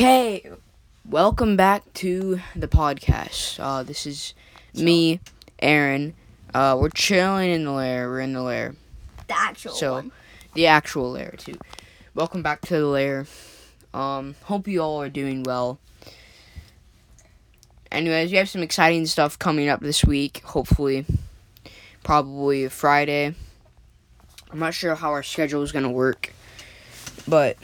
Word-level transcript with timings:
Okay, 0.00 0.50
welcome 1.04 1.58
back 1.58 1.82
to 1.92 2.40
the 2.56 2.66
podcast. 2.68 3.60
Uh, 3.60 3.82
this 3.82 4.06
is 4.06 4.32
me, 4.72 5.20
Aaron. 5.58 6.14
Uh, 6.54 6.78
we're 6.80 6.88
chilling 6.88 7.50
in 7.50 7.64
the 7.66 7.70
lair. 7.70 8.08
We're 8.08 8.20
in 8.20 8.32
the 8.32 8.40
lair. 8.40 8.76
The 9.28 9.36
actual 9.38 9.74
So- 9.74 9.92
one. 9.92 10.12
the 10.54 10.66
actual 10.68 11.10
lair 11.10 11.34
too. 11.36 11.58
Welcome 12.14 12.42
back 12.42 12.62
to 12.62 12.78
the 12.78 12.86
lair. 12.86 13.26
Um, 13.92 14.36
hope 14.44 14.66
you 14.66 14.80
all 14.80 15.02
are 15.02 15.10
doing 15.10 15.42
well. 15.42 15.78
Anyways, 17.92 18.30
we 18.30 18.38
have 18.38 18.48
some 18.48 18.62
exciting 18.62 19.04
stuff 19.04 19.38
coming 19.38 19.68
up 19.68 19.80
this 19.80 20.02
week. 20.02 20.40
Hopefully, 20.46 21.04
probably 22.02 22.66
Friday. 22.70 23.34
I'm 24.50 24.60
not 24.60 24.72
sure 24.72 24.94
how 24.94 25.10
our 25.10 25.22
schedule 25.22 25.60
is 25.62 25.72
gonna 25.72 25.90
work, 25.90 26.32
but 27.30 27.56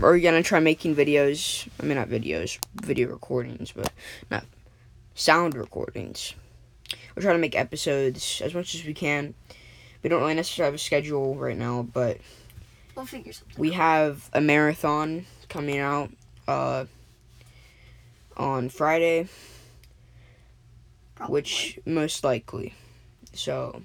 we're 0.00 0.18
gonna 0.20 0.42
try 0.42 0.60
making 0.60 0.94
videos. 0.94 1.68
I 1.80 1.84
mean, 1.84 1.96
not 1.96 2.08
videos, 2.08 2.58
video 2.74 3.08
recordings, 3.08 3.72
but 3.72 3.92
not 4.30 4.44
sound 5.14 5.54
recordings. 5.54 6.34
We're 7.14 7.22
trying 7.22 7.34
to 7.34 7.40
make 7.40 7.56
episodes 7.56 8.40
as 8.44 8.54
much 8.54 8.74
as 8.74 8.84
we 8.84 8.94
can. 8.94 9.34
We 10.02 10.08
don't 10.08 10.20
really 10.20 10.34
necessarily 10.34 10.68
have 10.68 10.74
a 10.76 10.78
schedule 10.78 11.34
right 11.34 11.58
now, 11.58 11.82
but 11.82 12.18
We'll 12.94 13.04
figure 13.06 13.32
something. 13.32 13.56
we 13.58 13.72
have 13.72 14.30
a 14.32 14.40
marathon 14.40 15.26
coming 15.48 15.78
out 15.78 16.10
uh, 16.46 16.84
on 18.36 18.68
Friday, 18.68 19.28
Probably. 21.16 21.32
which 21.32 21.78
most 21.84 22.22
likely. 22.22 22.74
So 23.34 23.82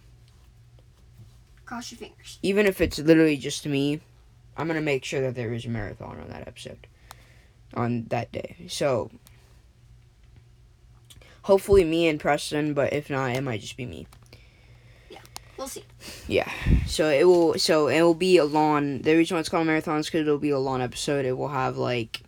cross 1.65 1.91
your 1.91 1.97
fingers. 1.97 2.37
even 2.43 2.65
if 2.67 2.79
it's 2.79 2.99
literally 2.99 3.37
just 3.37 3.65
me, 3.65 3.99
I'm 4.57 4.67
gonna 4.67 4.81
make 4.81 5.03
sure 5.05 5.21
that 5.21 5.35
there 5.35 5.53
is 5.53 5.65
a 5.65 5.69
marathon 5.69 6.19
on 6.19 6.29
that 6.29 6.47
episode 6.47 6.87
on 7.73 8.05
that 8.09 8.31
day. 8.31 8.55
So 8.67 9.11
hopefully 11.43 11.83
me 11.83 12.07
and 12.07 12.19
Preston, 12.19 12.73
but 12.73 12.93
if 12.93 13.09
not, 13.09 13.35
it 13.35 13.41
might 13.41 13.61
just 13.61 13.77
be 13.77 13.85
me. 13.85 14.07
Yeah, 15.09 15.19
we'll 15.57 15.67
see. 15.67 15.83
Yeah. 16.27 16.51
So 16.87 17.09
it 17.09 17.25
will. 17.25 17.57
So 17.59 17.87
it 17.87 18.01
will 18.01 18.13
be 18.13 18.37
a 18.37 18.45
long. 18.45 19.01
The 19.01 19.15
reason 19.15 19.35
why 19.35 19.39
it's 19.39 19.49
called 19.49 19.67
marathons 19.67 20.05
because 20.05 20.21
it'll 20.21 20.37
be 20.37 20.49
a 20.49 20.59
long 20.59 20.81
episode. 20.81 21.25
It 21.25 21.37
will 21.37 21.49
have 21.49 21.77
like. 21.77 22.21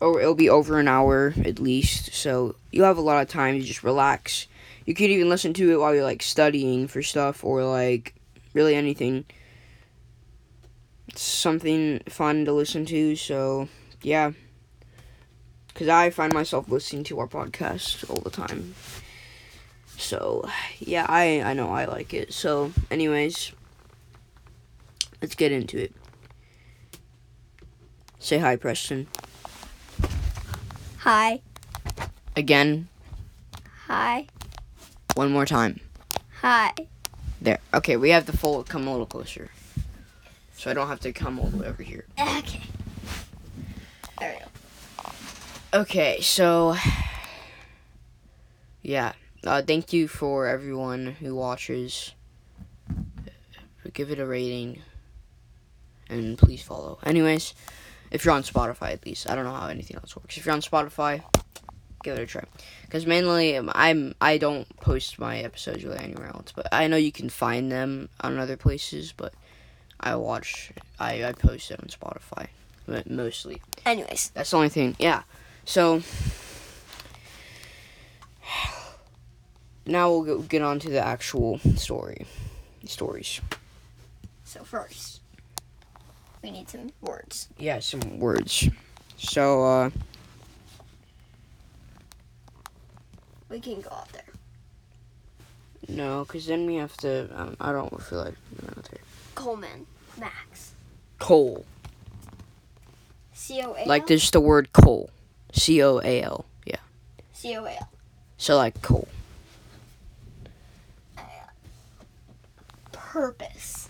Or 0.00 0.20
it'll 0.20 0.34
be 0.34 0.50
over 0.50 0.80
an 0.80 0.88
hour 0.88 1.32
at 1.44 1.60
least. 1.60 2.12
So 2.12 2.56
you'll 2.72 2.86
have 2.86 2.98
a 2.98 3.02
lot 3.02 3.22
of 3.22 3.28
time 3.28 3.58
to 3.58 3.64
just 3.64 3.84
relax. 3.84 4.48
You 4.84 4.94
could 4.94 5.10
even 5.10 5.28
listen 5.28 5.54
to 5.54 5.70
it 5.70 5.78
while 5.78 5.94
you're 5.94 6.02
like 6.02 6.24
studying 6.24 6.88
for 6.88 7.02
stuff 7.02 7.44
or 7.44 7.62
like 7.62 8.14
really 8.52 8.74
anything. 8.74 9.24
Something 11.14 12.00
fun 12.08 12.44
to 12.44 12.52
listen 12.52 12.84
to. 12.86 13.16
So 13.16 13.68
yeah. 14.02 14.32
Because 15.68 15.88
I 15.88 16.10
find 16.10 16.34
myself 16.34 16.68
listening 16.68 17.04
to 17.04 17.18
our 17.20 17.26
podcast 17.26 18.08
all 18.10 18.20
the 18.20 18.30
time. 18.30 18.74
So, 19.96 20.48
yeah, 20.80 21.06
I 21.08 21.40
I 21.42 21.54
know 21.54 21.70
I 21.70 21.84
like 21.84 22.12
it. 22.12 22.32
So, 22.32 22.72
anyways, 22.90 23.52
let's 25.20 25.34
get 25.34 25.52
into 25.52 25.78
it. 25.78 25.94
Say 28.18 28.38
hi, 28.38 28.56
Preston. 28.56 29.06
Hi. 30.98 31.40
Again, 32.36 32.88
Hi. 33.86 34.26
one 35.14 35.30
more 35.32 35.46
time. 35.46 35.80
Hi. 36.40 36.72
There. 37.40 37.58
Okay, 37.74 37.96
we 37.96 38.10
have 38.10 38.26
the 38.26 38.36
full. 38.36 38.62
Come 38.64 38.86
a 38.86 38.90
little 38.90 39.06
closer. 39.06 39.50
So 40.62 40.70
I 40.70 40.74
don't 40.74 40.86
have 40.86 41.00
to 41.00 41.12
come 41.12 41.40
all 41.40 41.48
the 41.48 41.56
way 41.56 41.66
over 41.66 41.82
here. 41.82 42.04
Okay. 42.20 42.60
There 44.20 44.32
we 44.32 44.38
go. 44.38 45.80
Okay, 45.80 46.20
so 46.20 46.76
yeah, 48.80 49.14
uh, 49.44 49.62
thank 49.62 49.92
you 49.92 50.06
for 50.06 50.46
everyone 50.46 51.16
who 51.18 51.34
watches. 51.34 52.12
Give 53.92 54.12
it 54.12 54.20
a 54.20 54.24
rating, 54.24 54.78
and 56.08 56.38
please 56.38 56.62
follow. 56.62 57.00
Anyways, 57.02 57.54
if 58.12 58.24
you're 58.24 58.34
on 58.34 58.44
Spotify, 58.44 58.92
at 58.92 59.04
least 59.04 59.28
I 59.28 59.34
don't 59.34 59.44
know 59.44 59.54
how 59.54 59.66
anything 59.66 59.96
else 59.96 60.14
works. 60.14 60.36
If 60.36 60.46
you're 60.46 60.54
on 60.54 60.60
Spotify, 60.60 61.24
give 62.04 62.16
it 62.16 62.22
a 62.22 62.26
try. 62.26 62.44
Because 62.82 63.04
mainly, 63.04 63.56
um, 63.56 63.68
I'm 63.74 64.14
I 64.20 64.38
don't 64.38 64.68
post 64.76 65.18
my 65.18 65.38
episodes 65.38 65.82
really 65.82 65.98
anywhere 65.98 66.28
else, 66.28 66.52
but 66.54 66.68
I 66.70 66.86
know 66.86 66.96
you 66.96 67.10
can 67.10 67.30
find 67.30 67.72
them 67.72 68.10
on 68.20 68.38
other 68.38 68.56
places. 68.56 69.10
But 69.10 69.34
I 70.02 70.16
watch, 70.16 70.72
I 70.98 71.24
I 71.24 71.32
post 71.32 71.70
it 71.70 71.78
on 71.80 71.86
Spotify, 71.88 72.48
mo- 72.86 73.02
mostly. 73.06 73.60
Anyways, 73.86 74.30
That's 74.34 74.50
the 74.50 74.56
only 74.56 74.68
thing. 74.68 74.96
Yeah. 74.98 75.22
So 75.64 76.02
now 79.86 80.10
we'll 80.10 80.22
go, 80.24 80.38
get 80.40 80.62
on 80.62 80.78
to 80.80 80.90
the 80.90 81.04
actual 81.04 81.58
story. 81.76 82.26
Stories. 82.84 83.40
so 84.44 84.64
first, 84.64 85.20
we 86.42 86.50
need 86.50 86.68
some 86.68 86.90
words. 87.00 87.48
Yeah, 87.58 87.78
some 87.78 88.18
words. 88.18 88.68
So 89.16 89.64
uh 89.64 89.90
We 93.48 93.60
can 93.60 93.80
go 93.82 93.90
out 93.90 94.08
there. 94.12 94.24
no, 95.88 96.24
cuz 96.24 96.46
then 96.46 96.66
we 96.66 96.76
have 96.76 96.96
to 96.98 97.28
um, 97.40 97.56
I 97.60 97.70
don't 97.70 98.02
feel 98.02 98.18
like 98.24 98.34
going 98.60 98.74
out 98.76 98.84
there. 98.90 99.00
Coleman. 99.34 99.86
Max. 100.22 100.74
Coal. 101.18 101.66
C 103.32 103.60
O 103.60 103.74
A 103.74 103.80
L. 103.80 103.86
Like 103.86 104.06
there's 104.06 104.30
the 104.30 104.40
word 104.40 104.72
coal. 104.72 105.10
C 105.52 105.82
O 105.82 105.98
A 105.98 106.22
L. 106.22 106.44
Yeah. 106.64 106.76
C 107.32 107.56
O 107.56 107.64
A 107.64 107.72
L. 107.72 107.88
So 108.38 108.56
like 108.56 108.80
coal. 108.82 109.08
Purpose. 112.92 113.88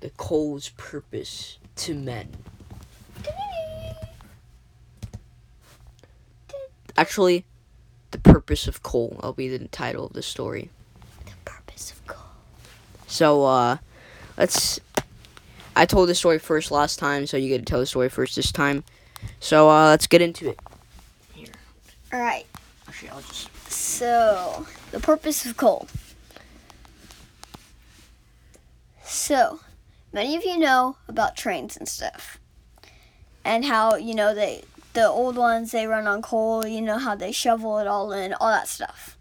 The 0.00 0.10
coal's 0.10 0.70
purpose 0.70 1.58
to 1.76 1.94
men. 1.94 2.28
Actually, 6.96 7.44
the 8.12 8.18
purpose 8.18 8.68
of 8.68 8.82
coal. 8.82 9.18
I'll 9.20 9.32
be 9.32 9.48
the 9.48 9.66
title 9.68 10.06
of 10.06 10.12
the 10.12 10.22
story. 10.22 10.70
The 11.26 11.32
purpose 11.44 11.90
of 11.90 12.06
coal. 12.06 12.21
So, 13.12 13.44
uh, 13.44 13.76
let's. 14.38 14.80
I 15.76 15.84
told 15.84 16.08
the 16.08 16.14
story 16.14 16.38
first 16.38 16.70
last 16.70 16.98
time, 16.98 17.26
so 17.26 17.36
you 17.36 17.50
get 17.50 17.58
to 17.58 17.64
tell 17.66 17.78
the 17.78 17.84
story 17.84 18.08
first 18.08 18.36
this 18.36 18.50
time. 18.50 18.84
So, 19.38 19.68
uh, 19.68 19.88
let's 19.90 20.06
get 20.06 20.22
into 20.22 20.48
it. 20.48 20.58
Here. 21.34 21.52
All 22.10 22.20
right. 22.20 22.46
Actually, 22.88 23.10
I'll 23.10 23.20
just. 23.20 23.50
So, 23.70 24.66
the 24.92 24.98
purpose 24.98 25.44
of 25.44 25.58
coal. 25.58 25.88
So, 29.04 29.60
many 30.14 30.34
of 30.34 30.46
you 30.46 30.58
know 30.58 30.96
about 31.06 31.36
trains 31.36 31.76
and 31.76 31.86
stuff. 31.86 32.38
And 33.44 33.66
how, 33.66 33.96
you 33.96 34.14
know, 34.14 34.34
they 34.34 34.64
the 34.94 35.06
old 35.06 35.36
ones 35.36 35.72
they 35.72 35.86
run 35.86 36.06
on 36.06 36.22
coal, 36.22 36.66
you 36.66 36.80
know 36.80 36.96
how 36.96 37.14
they 37.14 37.30
shovel 37.30 37.78
it 37.78 37.86
all 37.86 38.10
in, 38.10 38.32
all 38.32 38.48
that 38.48 38.68
stuff. 38.68 39.18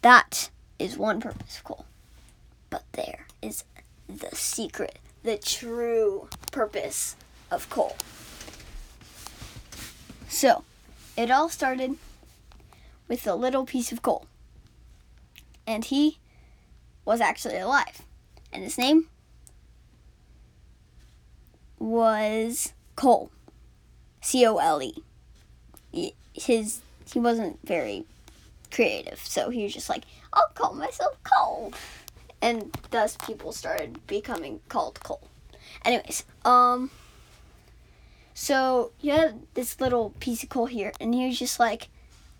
That 0.00 0.50
is 0.80 0.98
one 0.98 1.20
purpose 1.20 1.58
of 1.58 1.62
coal. 1.62 1.86
But 2.72 2.84
there 2.92 3.26
is 3.42 3.64
the 4.08 4.34
secret, 4.34 4.98
the 5.22 5.36
true 5.36 6.30
purpose 6.50 7.16
of 7.50 7.68
coal. 7.68 7.98
So, 10.26 10.64
it 11.14 11.30
all 11.30 11.50
started 11.50 11.98
with 13.08 13.26
a 13.26 13.34
little 13.34 13.66
piece 13.66 13.92
of 13.92 14.00
coal. 14.00 14.24
And 15.66 15.84
he 15.84 16.16
was 17.04 17.20
actually 17.20 17.58
alive. 17.58 18.00
And 18.54 18.62
his 18.62 18.78
name 18.78 19.08
was 21.78 22.72
Cole. 22.96 23.30
C 24.22 24.46
O 24.46 24.56
L 24.56 24.80
E. 24.82 26.14
His 26.32 26.80
he 27.12 27.18
wasn't 27.18 27.58
very 27.64 28.06
creative, 28.70 29.20
so 29.22 29.50
he 29.50 29.64
was 29.64 29.74
just 29.74 29.90
like, 29.90 30.04
I'll 30.32 30.48
call 30.54 30.72
myself 30.72 31.18
Cole. 31.22 31.74
And 32.42 32.76
thus 32.90 33.16
people 33.16 33.52
started 33.52 34.06
becoming 34.06 34.60
called 34.68 35.00
Cole. 35.00 35.28
Anyways, 35.84 36.24
um 36.44 36.90
so 38.34 38.92
you 39.00 39.12
have 39.12 39.34
this 39.54 39.80
little 39.80 40.10
piece 40.18 40.42
of 40.42 40.48
coal 40.48 40.66
here, 40.66 40.92
and 41.00 41.14
he 41.14 41.26
was 41.26 41.38
just 41.38 41.60
like, 41.60 41.88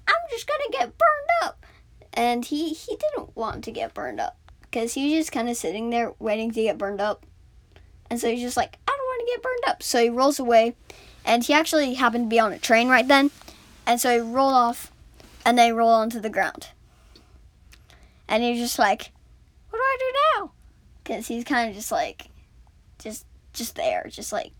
I'm 0.08 0.14
just 0.30 0.46
gonna 0.46 0.70
get 0.70 0.98
burned 0.98 1.30
up. 1.42 1.64
And 2.12 2.44
he 2.44 2.70
he 2.70 2.96
didn't 2.96 3.36
want 3.36 3.64
to 3.64 3.70
get 3.70 3.94
burned 3.94 4.20
up 4.20 4.36
because 4.62 4.94
he 4.94 5.04
was 5.04 5.12
just 5.12 5.32
kind 5.32 5.48
of 5.48 5.56
sitting 5.56 5.90
there 5.90 6.12
waiting 6.18 6.50
to 6.50 6.62
get 6.62 6.78
burned 6.78 7.00
up. 7.00 7.24
And 8.10 8.20
so 8.20 8.28
he's 8.28 8.42
just 8.42 8.56
like, 8.56 8.78
I 8.86 8.90
don't 8.90 9.06
want 9.06 9.20
to 9.26 9.32
get 9.32 9.42
burned 9.42 9.64
up. 9.68 9.82
So 9.82 10.02
he 10.02 10.10
rolls 10.10 10.38
away, 10.38 10.74
and 11.24 11.44
he 11.44 11.54
actually 11.54 11.94
happened 11.94 12.26
to 12.26 12.34
be 12.34 12.40
on 12.40 12.52
a 12.52 12.58
train 12.58 12.88
right 12.88 13.06
then, 13.06 13.30
and 13.86 14.00
so 14.00 14.12
he 14.12 14.20
rolled 14.20 14.54
off, 14.54 14.90
and 15.46 15.58
they 15.58 15.72
roll 15.72 15.90
onto 15.90 16.20
the 16.20 16.30
ground. 16.30 16.68
And 18.28 18.42
he's 18.42 18.58
just 18.58 18.78
like, 18.78 19.12
what 19.70 19.78
do 19.78 19.82
I 19.82 19.96
do 19.98 20.40
now? 20.40 20.52
Because 21.02 21.26
he's 21.26 21.44
kind 21.44 21.68
of 21.68 21.74
just 21.74 21.90
like, 21.90 22.28
just 22.98 23.26
just 23.52 23.76
there, 23.76 24.06
just 24.08 24.32
like 24.32 24.52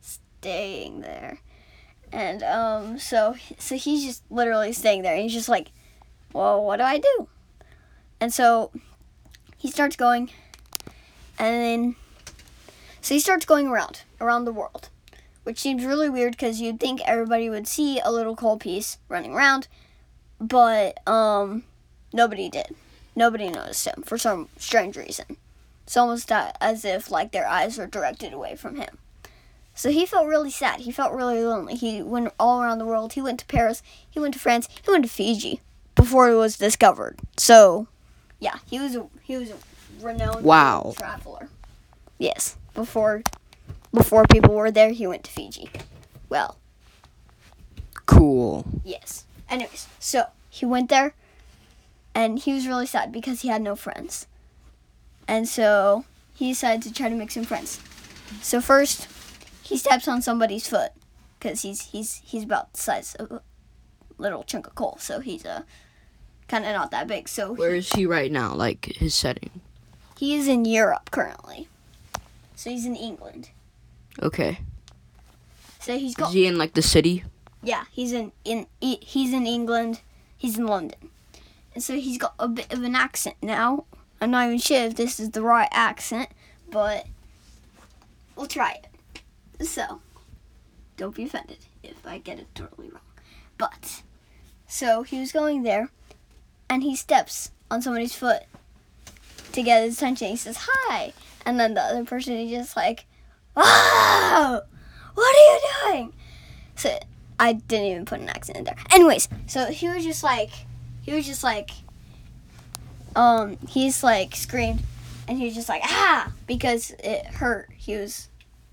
staying 0.00 1.00
there. 1.00 1.38
And 2.12 2.42
um, 2.42 2.98
so 2.98 3.36
so 3.58 3.76
he's 3.76 4.04
just 4.04 4.22
literally 4.30 4.72
staying 4.72 5.02
there, 5.02 5.14
and 5.14 5.22
he's 5.22 5.34
just 5.34 5.48
like, 5.48 5.70
"Well, 6.32 6.64
what 6.64 6.76
do 6.76 6.84
I 6.84 6.98
do?" 6.98 7.28
And 8.20 8.32
so 8.32 8.70
he 9.56 9.70
starts 9.70 9.96
going, 9.96 10.30
and 11.38 11.54
then 11.54 11.96
so 13.00 13.14
he 13.14 13.20
starts 13.20 13.44
going 13.44 13.68
around 13.68 14.02
around 14.20 14.44
the 14.44 14.52
world, 14.52 14.88
which 15.44 15.58
seems 15.58 15.84
really 15.84 16.08
weird 16.08 16.32
because 16.32 16.60
you'd 16.60 16.80
think 16.80 17.00
everybody 17.04 17.50
would 17.50 17.68
see 17.68 18.00
a 18.00 18.10
little 18.10 18.36
coal 18.36 18.56
piece 18.56 18.98
running 19.08 19.34
around, 19.34 19.68
but 20.40 21.06
um, 21.06 21.64
nobody 22.12 22.48
did. 22.48 22.74
Nobody 23.14 23.48
noticed 23.48 23.86
him 23.86 24.02
for 24.02 24.16
some 24.16 24.48
strange 24.56 24.96
reason. 24.96 25.36
It's 25.88 25.96
almost 25.96 26.30
uh, 26.30 26.52
as 26.60 26.84
if 26.84 27.10
like 27.10 27.32
their 27.32 27.48
eyes 27.48 27.78
were 27.78 27.86
directed 27.86 28.34
away 28.34 28.56
from 28.56 28.76
him. 28.76 28.98
So 29.74 29.88
he 29.90 30.04
felt 30.04 30.26
really 30.26 30.50
sad. 30.50 30.80
He 30.80 30.92
felt 30.92 31.14
really 31.14 31.42
lonely. 31.42 31.76
He 31.76 32.02
went 32.02 32.30
all 32.38 32.60
around 32.62 32.76
the 32.76 32.84
world. 32.84 33.14
He 33.14 33.22
went 33.22 33.40
to 33.40 33.46
Paris. 33.46 33.82
He 34.10 34.20
went 34.20 34.34
to 34.34 34.38
France. 34.38 34.68
He 34.84 34.90
went 34.90 35.04
to 35.06 35.10
Fiji 35.10 35.62
before 35.94 36.28
it 36.28 36.34
was 36.34 36.58
discovered. 36.58 37.20
So, 37.38 37.88
yeah, 38.38 38.56
he 38.66 38.78
was 38.78 38.96
a 38.96 39.06
he 39.22 39.38
was 39.38 39.48
a 39.48 39.56
renowned 40.02 40.44
Wow. 40.44 40.92
traveler. 40.94 41.48
Yes, 42.18 42.58
before 42.74 43.22
before 43.94 44.26
people 44.26 44.54
were 44.54 44.70
there, 44.70 44.90
he 44.90 45.06
went 45.06 45.24
to 45.24 45.30
Fiji. 45.30 45.70
Well, 46.28 46.58
Cool. 48.04 48.66
yes. 48.84 49.24
Anyways, 49.48 49.86
so 49.98 50.24
he 50.50 50.66
went 50.66 50.90
there, 50.90 51.14
and 52.14 52.38
he 52.38 52.52
was 52.52 52.66
really 52.66 52.84
sad 52.86 53.10
because 53.10 53.40
he 53.40 53.48
had 53.48 53.62
no 53.62 53.74
friends, 53.74 54.26
and 55.28 55.46
so 55.48 56.04
he 56.34 56.48
decided 56.50 56.82
to 56.82 56.92
try 56.92 57.08
to 57.08 57.14
make 57.14 57.30
some 57.30 57.44
friends. 57.44 57.78
So 58.42 58.60
first, 58.60 59.06
he 59.62 59.76
steps 59.76 60.08
on 60.08 60.22
somebody's 60.22 60.66
foot 60.66 60.92
because 61.38 61.62
he's 61.62 61.82
he's 61.92 62.20
he's 62.24 62.42
about 62.44 62.72
the 62.72 62.80
size 62.80 63.14
of 63.16 63.30
a 63.30 63.42
little 64.18 64.42
chunk 64.42 64.66
of 64.66 64.74
coal, 64.74 64.96
so 65.00 65.20
he's 65.20 65.44
uh, 65.46 65.62
kind 66.48 66.64
of 66.64 66.72
not 66.72 66.90
that 66.90 67.06
big. 67.06 67.28
So 67.28 67.52
Where 67.52 67.74
is 67.74 67.92
he 67.92 68.06
right 68.06 68.32
now? 68.32 68.54
Like 68.54 68.86
his 68.86 69.14
setting. 69.14 69.60
he 70.18 70.34
is 70.34 70.48
in 70.48 70.64
Europe 70.64 71.10
currently. 71.10 71.68
So 72.56 72.70
he's 72.70 72.86
in 72.86 72.96
England. 72.96 73.50
Okay. 74.20 74.58
So 75.80 75.96
he's 75.96 76.14
got 76.16 76.28
Is 76.30 76.34
he 76.34 76.46
in 76.46 76.58
like 76.58 76.74
the 76.74 76.82
city? 76.82 77.22
Yeah, 77.62 77.84
he's 77.92 78.12
in 78.12 78.32
in 78.44 78.66
he- 78.80 78.98
he's 79.02 79.32
in 79.32 79.46
England. 79.46 80.00
He's 80.36 80.56
in 80.58 80.66
London, 80.66 81.10
and 81.74 81.82
so 81.82 81.94
he's 81.94 82.18
got 82.18 82.34
a 82.38 82.46
bit 82.46 82.72
of 82.72 82.82
an 82.84 82.94
accent 82.94 83.36
now. 83.42 83.84
I'm 84.20 84.30
not 84.30 84.46
even 84.46 84.58
sure 84.58 84.84
if 84.84 84.96
this 84.96 85.20
is 85.20 85.30
the 85.30 85.42
right 85.42 85.68
accent, 85.70 86.28
but 86.70 87.06
we'll 88.34 88.46
try 88.46 88.80
it. 88.82 89.66
So, 89.66 90.00
don't 90.96 91.14
be 91.14 91.24
offended 91.24 91.58
if 91.82 92.06
I 92.06 92.18
get 92.18 92.38
it 92.38 92.46
totally 92.54 92.88
wrong. 92.88 93.00
But 93.56 94.02
so 94.66 95.02
he 95.02 95.18
was 95.18 95.32
going 95.32 95.62
there, 95.62 95.90
and 96.68 96.82
he 96.82 96.94
steps 96.96 97.50
on 97.70 97.82
somebody's 97.82 98.14
foot 98.14 98.42
to 99.52 99.62
get 99.62 99.82
his 99.82 99.96
attention. 99.96 100.28
He 100.28 100.36
says 100.36 100.58
hi, 100.68 101.12
and 101.44 101.58
then 101.58 101.74
the 101.74 101.80
other 101.80 102.04
person 102.04 102.34
is 102.34 102.50
just 102.50 102.76
like, 102.76 103.06
"Wow, 103.56 104.62
what 105.14 105.36
are 105.36 105.38
you 105.38 105.60
doing?" 105.86 106.12
So 106.76 106.98
I 107.40 107.54
didn't 107.54 107.86
even 107.86 108.04
put 108.04 108.20
an 108.20 108.28
accent 108.28 108.58
in 108.58 108.64
there. 108.64 108.76
Anyways, 108.90 109.28
so 109.46 109.66
he 109.66 109.88
was 109.88 110.04
just 110.04 110.22
like, 110.22 110.50
he 111.02 111.12
was 111.12 111.26
just 111.26 111.42
like, 111.42 111.70
um, 113.16 113.58
he's 113.68 114.02
like 114.02 114.34
screamed, 114.36 114.80
and 115.26 115.38
he 115.38 115.46
was 115.46 115.54
just 115.54 115.68
like 115.68 115.82
ah 115.84 116.32
because 116.46 116.92
it 116.98 117.26
hurt. 117.26 117.70
He 117.76 117.96
was 117.96 118.28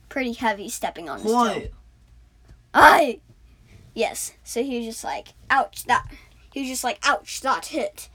pretty 0.09 0.33
heavy 0.33 0.69
stepping 0.69 1.09
on 1.09 1.19
his 1.19 1.31
toe. 1.31 1.63
I, 2.73 3.19
yes. 3.93 4.33
So 4.43 4.63
he 4.63 4.77
was 4.77 4.85
just 4.85 5.03
like, 5.03 5.29
ouch 5.49 5.85
that. 5.85 6.09
He 6.53 6.61
was 6.61 6.69
just 6.69 6.83
like, 6.83 6.99
ouch 7.03 7.41
that 7.41 7.67
hit, 7.67 8.09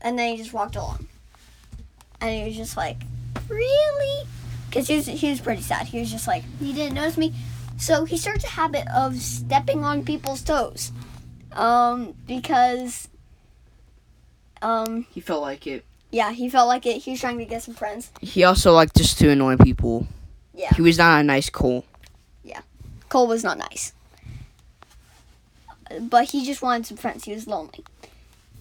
and 0.00 0.18
then 0.18 0.32
he 0.32 0.36
just 0.36 0.52
walked 0.52 0.76
along, 0.76 1.08
and 2.20 2.30
he 2.30 2.44
was 2.44 2.56
just 2.56 2.76
like, 2.76 2.98
really? 3.48 4.26
Because 4.68 4.88
he 4.88 4.96
was 4.96 5.06
he 5.06 5.30
was 5.30 5.40
pretty 5.40 5.62
sad. 5.62 5.86
He 5.86 6.00
was 6.00 6.10
just 6.10 6.26
like, 6.26 6.44
he 6.58 6.72
didn't 6.72 6.94
notice 6.94 7.16
me. 7.18 7.34
So 7.78 8.04
he 8.04 8.16
starts 8.16 8.44
a 8.44 8.48
habit 8.48 8.86
of 8.94 9.16
stepping 9.16 9.84
on 9.84 10.04
people's 10.04 10.42
toes. 10.42 10.92
Um, 11.52 12.14
because 12.26 13.08
um 14.62 15.06
He 15.10 15.20
felt 15.20 15.42
like 15.42 15.66
it. 15.66 15.84
yeah, 16.10 16.32
he 16.32 16.48
felt 16.48 16.68
like 16.68 16.86
it. 16.86 17.02
He 17.02 17.10
was 17.12 17.20
trying 17.20 17.38
to 17.38 17.44
get 17.44 17.62
some 17.62 17.74
friends. 17.74 18.10
He 18.20 18.44
also 18.44 18.72
liked 18.72 18.96
just 18.96 19.18
to 19.18 19.28
annoy 19.30 19.56
people. 19.56 20.06
Yeah. 20.54 20.72
He 20.74 20.82
was 20.82 20.98
not 20.98 21.20
a 21.20 21.22
nice 21.22 21.50
Cole. 21.50 21.84
Yeah. 22.44 22.60
Cole 23.08 23.26
was 23.26 23.42
not 23.44 23.58
nice. 23.58 23.92
But 26.00 26.30
he 26.30 26.44
just 26.44 26.62
wanted 26.62 26.86
some 26.86 26.96
friends. 26.96 27.24
He 27.24 27.32
was 27.32 27.46
lonely. 27.46 27.84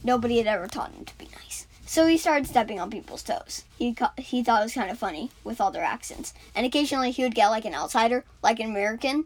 Nobody 0.04 0.38
had 0.38 0.48
ever 0.48 0.68
taught 0.68 0.92
him 0.92 1.06
to 1.06 1.18
be 1.18 1.30
nice. 1.42 1.68
So 1.86 2.08
he 2.08 2.18
started 2.18 2.48
stepping 2.48 2.80
on 2.80 2.90
people's 2.90 3.24
toes. 3.24 3.64
He 3.78 3.94
co- 3.94 4.16
he 4.18 4.44
thought 4.44 4.62
it 4.62 4.66
was 4.66 4.74
kind 4.74 4.90
of 4.90 4.98
funny 4.98 5.30
with 5.44 5.60
all 5.62 5.72
their 5.72 5.84
accents. 5.84 6.34
And 6.56 6.66
occasionally 6.66 7.12
he 7.12 7.24
would 7.24 7.36
get 7.36 7.50
like 7.50 7.66
an 7.66 7.76
outsider, 7.76 8.24
like 8.42 8.60
an 8.60 8.70
American, 8.70 9.26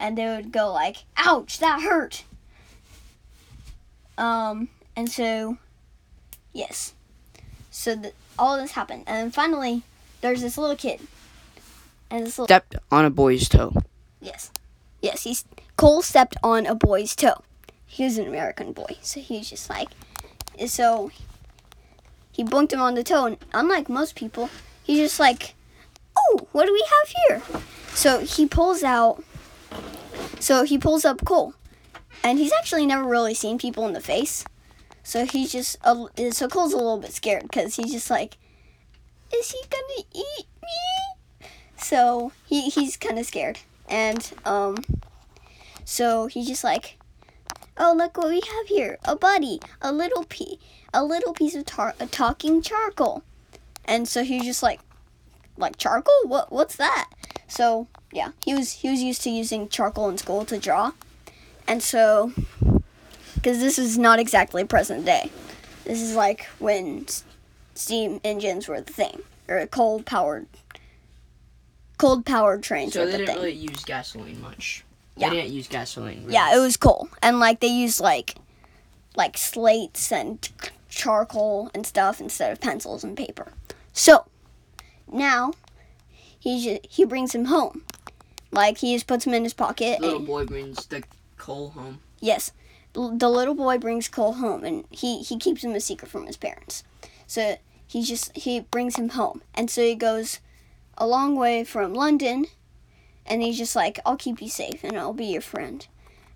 and 0.00 0.18
they 0.18 0.26
would 0.26 0.50
go 0.52 0.72
like, 0.72 1.04
"Ouch, 1.16 1.58
that 1.60 1.80
hurt." 1.82 2.24
Um, 4.18 4.68
and 4.96 5.08
so 5.10 5.58
yes. 6.52 6.94
So 7.70 7.94
the, 7.94 8.12
all 8.38 8.56
this 8.56 8.72
happened. 8.72 9.04
And 9.06 9.16
then 9.16 9.30
finally 9.30 9.82
there's 10.20 10.42
this 10.42 10.58
little 10.58 10.76
kid. 10.76 11.00
And 12.10 12.26
this 12.26 12.38
little 12.38 12.46
Stepped 12.46 12.76
on 12.90 13.04
a 13.04 13.10
boy's 13.10 13.48
toe. 13.48 13.74
Yes. 14.20 14.50
Yes, 15.00 15.24
he's 15.24 15.44
Cole 15.76 16.02
stepped 16.02 16.36
on 16.42 16.66
a 16.66 16.74
boy's 16.74 17.16
toe. 17.16 17.42
He 17.86 18.04
was 18.04 18.18
an 18.18 18.26
American 18.26 18.72
boy, 18.72 18.96
so 19.02 19.20
he 19.20 19.38
was 19.38 19.50
just 19.50 19.68
like 19.68 19.88
so 20.66 21.10
he 22.30 22.44
bonked 22.44 22.72
him 22.72 22.80
on 22.80 22.94
the 22.94 23.02
toe 23.02 23.26
and 23.26 23.36
unlike 23.52 23.88
most 23.88 24.14
people, 24.14 24.48
he's 24.82 24.98
just 24.98 25.18
like, 25.20 25.54
Oh, 26.16 26.46
what 26.52 26.66
do 26.66 26.72
we 26.72 26.84
have 27.00 27.42
here? 27.50 27.62
So 27.94 28.20
he 28.20 28.46
pulls 28.46 28.82
out 28.82 29.22
so 30.38 30.64
he 30.64 30.78
pulls 30.78 31.04
up 31.04 31.24
Cole. 31.24 31.54
And 32.24 32.38
he's 32.38 32.52
actually 32.52 32.86
never 32.86 33.04
really 33.04 33.34
seen 33.34 33.58
people 33.58 33.86
in 33.86 33.94
the 33.94 34.00
face. 34.00 34.44
So 35.02 35.26
he's 35.26 35.52
just 35.52 35.76
a, 35.82 36.32
so 36.32 36.48
Cole's 36.48 36.72
a 36.72 36.76
little 36.76 36.98
bit 36.98 37.12
scared 37.12 37.42
because 37.42 37.76
he's 37.76 37.92
just 37.92 38.10
like, 38.10 38.38
is 39.34 39.50
he 39.50 39.60
gonna 39.68 40.08
eat 40.12 40.46
me? 40.62 41.48
So 41.76 42.32
he 42.46 42.68
he's 42.70 42.96
kind 42.96 43.18
of 43.18 43.26
scared, 43.26 43.58
and 43.88 44.32
um, 44.44 44.76
so 45.84 46.26
he's 46.26 46.46
just 46.46 46.62
like, 46.62 46.98
oh 47.76 47.92
look 47.96 48.16
what 48.16 48.28
we 48.28 48.40
have 48.40 48.66
here, 48.68 48.98
a 49.04 49.16
buddy, 49.16 49.60
a 49.80 49.92
little 49.92 50.24
pea, 50.24 50.60
a 50.94 51.04
little 51.04 51.32
piece 51.32 51.54
of 51.54 51.66
tar- 51.66 51.94
a 51.98 52.06
talking 52.06 52.62
charcoal, 52.62 53.24
and 53.84 54.06
so 54.06 54.22
he's 54.22 54.44
just 54.44 54.62
like, 54.62 54.80
like 55.56 55.76
charcoal? 55.76 56.14
What 56.24 56.52
what's 56.52 56.76
that? 56.76 57.10
So 57.48 57.88
yeah, 58.12 58.30
he 58.44 58.54
was 58.54 58.72
he 58.72 58.88
was 58.88 59.02
used 59.02 59.22
to 59.22 59.30
using 59.30 59.68
charcoal 59.68 60.08
in 60.08 60.18
school 60.18 60.44
to 60.44 60.58
draw, 60.58 60.92
and 61.66 61.82
so 61.82 62.32
because 63.42 63.58
this 63.58 63.78
is 63.78 63.98
not 63.98 64.18
exactly 64.20 64.64
present 64.64 65.04
day, 65.04 65.30
this 65.84 66.00
is 66.00 66.14
like 66.14 66.46
when 66.60 67.06
steam 67.74 68.20
engines 68.22 68.68
were 68.68 68.80
the 68.80 68.92
thing 68.92 69.20
or 69.48 69.66
coal 69.66 70.02
powered 70.02 70.46
cold 71.98 72.24
powered 72.26 72.62
trains 72.62 72.92
So 72.92 73.00
were 73.00 73.06
they 73.06 73.12
the 73.12 73.18
didn't 73.18 73.34
thing. 73.34 73.44
really 73.44 73.56
use 73.56 73.84
gasoline 73.84 74.40
much. 74.40 74.84
Yeah. 75.16 75.30
They 75.30 75.36
didn't 75.42 75.52
use 75.52 75.68
gasoline. 75.68 76.22
really. 76.22 76.32
Yeah, 76.34 76.56
it 76.56 76.60
was 76.60 76.76
coal, 76.76 77.08
and 77.22 77.38
like 77.38 77.60
they 77.60 77.66
used 77.68 78.00
like 78.00 78.36
like 79.16 79.36
slates 79.36 80.10
and 80.10 80.48
charcoal 80.88 81.70
and 81.74 81.86
stuff 81.86 82.20
instead 82.20 82.50
of 82.52 82.60
pencils 82.60 83.04
and 83.04 83.16
paper. 83.16 83.52
So 83.92 84.24
now 85.10 85.52
he 86.38 86.62
ju- 86.62 86.80
he 86.88 87.04
brings 87.04 87.34
him 87.34 87.46
home, 87.46 87.82
like 88.50 88.78
he 88.78 88.94
just 88.94 89.06
puts 89.06 89.26
him 89.26 89.34
in 89.34 89.44
his 89.44 89.52
pocket. 89.54 90.00
Little 90.00 90.18
and- 90.18 90.26
boy 90.26 90.44
brings 90.46 90.86
the 90.86 91.02
coal 91.36 91.70
home. 91.70 92.00
Yes, 92.20 92.52
the 92.92 93.28
little 93.28 93.54
boy 93.54 93.78
brings 93.78 94.08
Cole 94.08 94.34
home, 94.34 94.64
and 94.64 94.84
he 94.90 95.22
he 95.22 95.38
keeps 95.38 95.64
him 95.64 95.74
a 95.74 95.80
secret 95.80 96.10
from 96.10 96.26
his 96.26 96.36
parents. 96.36 96.84
So 97.26 97.56
he 97.86 98.02
just 98.02 98.36
he 98.36 98.60
brings 98.60 98.96
him 98.96 99.10
home, 99.10 99.42
and 99.54 99.70
so 99.70 99.82
he 99.82 99.94
goes 99.94 100.40
a 100.98 101.06
long 101.06 101.36
way 101.36 101.64
from 101.64 101.94
London, 101.94 102.46
and 103.24 103.42
he's 103.42 103.58
just 103.58 103.74
like, 103.74 103.98
"I'll 104.04 104.16
keep 104.16 104.42
you 104.42 104.48
safe, 104.48 104.84
and 104.84 104.98
I'll 104.98 105.14
be 105.14 105.26
your 105.26 105.40
friend." 105.40 105.86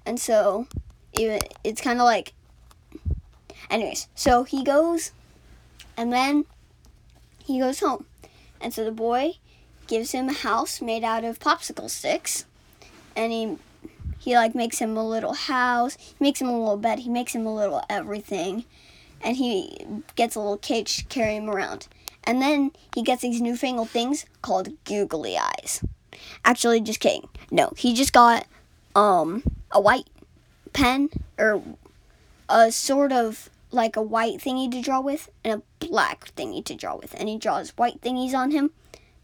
And 0.05 0.21
so, 0.21 0.67
even 1.19 1.41
it's 1.65 1.81
kind 1.81 1.99
of 1.99 2.05
like, 2.05 2.33
anyways. 3.71 4.09
So 4.15 4.45
he 4.45 4.63
goes, 4.65 5.13
and 5.97 6.13
then 6.13 6.47
he 7.45 7.59
goes 7.59 7.81
home, 7.81 8.07
and 8.61 8.73
so 8.73 8.85
the 8.85 8.93
boy 8.93 9.35
gives 9.87 10.13
him 10.13 10.29
a 10.29 10.33
house 10.33 10.81
made 10.81 11.05
out 11.05 11.25
of 11.25 11.39
popsicle 11.39 11.91
sticks, 11.91 12.45
and 13.15 13.33
he 13.33 13.59
he 14.27 14.35
like 14.35 14.55
makes 14.55 14.79
him 14.79 14.97
a 14.97 15.09
little 15.09 15.35
house 15.35 15.97
he 16.01 16.15
makes 16.21 16.41
him 16.41 16.49
a 16.49 16.59
little 16.59 16.77
bed 16.77 16.99
he 16.99 17.09
makes 17.09 17.35
him 17.35 17.47
a 17.47 17.55
little 17.55 17.83
everything 17.89 18.65
and 19.23 19.37
he 19.37 19.87
gets 20.15 20.35
a 20.37 20.41
little 20.41 20.59
cage 20.59 20.99
to 20.99 21.05
carry 21.05 21.37
him 21.37 21.49
around 21.49 21.89
and 22.25 22.43
then 22.43 22.71
he 22.95 23.03
gets 23.03 23.23
these 23.23 23.41
newfangled 23.41 23.89
things 23.89 24.27
called 24.43 24.69
googly 24.85 25.39
eyes 25.39 25.83
Actually, 26.45 26.81
just 26.81 27.01
kidding. 27.01 27.29
No, 27.51 27.73
he 27.77 27.95
just 27.95 28.13
got 28.13 28.47
um 28.95 29.43
a 29.71 29.81
white 29.81 30.09
pen 30.73 31.11
or 31.39 31.63
a 32.49 32.71
sort 32.73 33.13
of 33.13 33.51
like 33.71 33.97
a 33.97 34.03
white 34.03 34.39
thingy 34.39 34.71
to 34.71 34.81
draw 34.81 35.01
with 35.01 35.29
and 35.45 35.61
a 35.61 35.87
black 35.87 36.35
thingy 36.35 36.65
to 36.65 36.75
draw 36.75 36.97
with. 36.97 37.15
And 37.19 37.29
he 37.29 37.39
draws 37.39 37.71
white 37.71 38.01
thingies 38.01 38.35
on 38.35 38.51
him, 38.51 38.71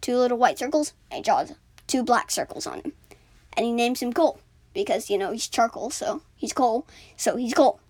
two 0.01 0.17
little 0.17 0.39
white 0.39 0.59
circles, 0.59 0.93
and 1.11 1.19
he 1.19 1.23
draws 1.23 1.53
two 1.87 2.03
black 2.03 2.31
circles 2.31 2.67
on 2.67 2.81
him. 2.81 2.93
And 3.55 3.67
he 3.67 3.73
names 3.73 4.01
him 4.01 4.13
Cole 4.13 4.41
because, 4.73 5.11
you 5.11 5.19
know, 5.19 5.33
he's 5.33 5.49
charcoal, 5.49 5.91
so 5.91 6.23
he's 6.37 6.53
coal, 6.53 6.87
so 7.17 7.37
he's 7.37 7.55
coal. 7.55 7.81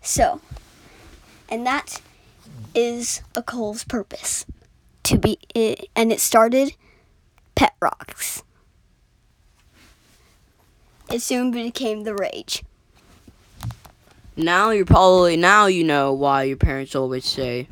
So, 0.00 0.40
and 1.48 1.66
that 1.66 2.00
is 2.74 3.22
a 3.34 3.42
coal's 3.42 3.84
purpose 3.84 4.46
to 5.04 5.18
be, 5.18 5.38
it, 5.54 5.88
and 5.94 6.12
it 6.12 6.20
started 6.20 6.74
Pet 7.54 7.74
Rocks. 7.80 8.42
It 11.10 11.20
soon 11.20 11.50
became 11.50 12.04
the 12.04 12.14
rage. 12.14 12.64
Now 14.34 14.70
you're 14.70 14.86
probably 14.86 15.36
now 15.36 15.66
you 15.66 15.84
know 15.84 16.14
why 16.14 16.44
your 16.44 16.56
parents 16.56 16.94
always 16.94 17.26
say, 17.26 17.68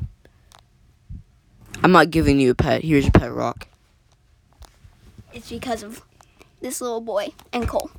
"I'm 1.81 1.91
not 1.91 2.11
giving 2.11 2.39
you 2.39 2.51
a 2.51 2.55
pet. 2.55 2.83
Here's 2.83 3.07
a 3.07 3.11
pet 3.11 3.33
rock." 3.33 3.67
It's 5.33 5.49
because 5.49 5.81
of 5.81 6.03
this 6.61 6.81
little 6.81 7.01
boy 7.01 7.33
and 7.51 7.67
Cole, 7.67 7.89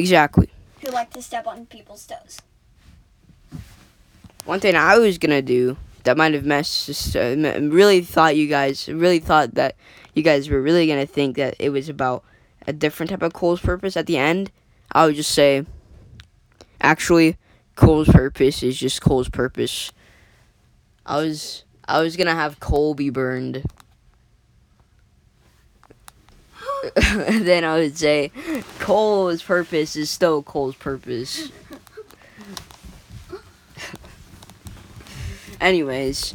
Exactly. 0.00 0.48
who 0.80 0.90
like 0.90 1.10
to 1.10 1.20
step 1.20 1.46
on 1.46 1.66
people's 1.66 2.06
toes. 2.06 2.40
One 4.46 4.58
thing 4.60 4.74
I 4.74 4.96
was 4.98 5.18
gonna 5.18 5.42
do 5.42 5.76
that 6.04 6.16
might 6.16 6.32
have 6.32 6.46
messed. 6.46 7.14
Uh, 7.14 7.36
really 7.60 8.00
thought 8.00 8.34
you 8.36 8.46
guys 8.46 8.88
really 8.88 9.18
thought 9.18 9.54
that 9.54 9.76
you 10.14 10.22
guys 10.22 10.48
were 10.48 10.62
really 10.62 10.86
gonna 10.86 11.04
think 11.06 11.36
that 11.36 11.54
it 11.58 11.68
was 11.68 11.88
about 11.90 12.24
a 12.66 12.72
different 12.72 13.10
type 13.10 13.22
of 13.22 13.34
Cole's 13.34 13.60
purpose 13.60 13.96
at 13.96 14.06
the 14.06 14.16
end. 14.16 14.50
I 14.92 15.04
would 15.06 15.16
just 15.16 15.32
say, 15.32 15.66
actually, 16.80 17.36
Cole's 17.76 18.08
purpose 18.08 18.62
is 18.62 18.78
just 18.78 19.02
Cole's 19.02 19.28
purpose. 19.28 19.92
I 21.04 21.16
was 21.16 21.64
I 21.86 22.00
was 22.00 22.16
gonna 22.16 22.34
have 22.34 22.58
Cole 22.58 22.94
be 22.94 23.10
burned. 23.10 23.64
then 26.94 27.64
I 27.64 27.78
would 27.78 27.96
say 27.96 28.30
Cole's 28.78 29.42
purpose 29.42 29.96
is 29.96 30.10
still 30.10 30.42
Cole's 30.42 30.76
purpose. 30.76 31.50
Anyways, 35.60 36.34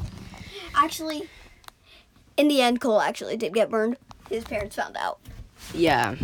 Actually, 0.75 1.23
in 2.37 2.47
the 2.47 2.61
end, 2.61 2.81
Cole 2.81 3.01
actually 3.01 3.37
did 3.37 3.53
get 3.53 3.69
burned. 3.69 3.97
His 4.29 4.43
parents 4.43 4.75
found 4.75 4.97
out. 4.97 5.19
yeah, 5.73 6.15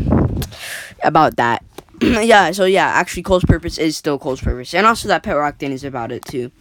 about 1.04 1.38
that. 1.38 1.63
yeah, 2.01 2.51
so 2.51 2.66
yeah, 2.66 2.88
actually, 2.88 3.24
Cole's 3.24 3.46
purpose 3.46 3.78
is 3.78 3.96
still 3.96 4.20
Cole's 4.20 4.42
purpose, 4.42 4.74
and 4.74 4.86
also 4.86 5.08
that 5.08 5.24
pet 5.24 5.38
rock 5.38 5.58
thing 5.58 5.72
is 5.72 5.84
about 5.84 6.12
it 6.12 6.25
too. 6.25 6.51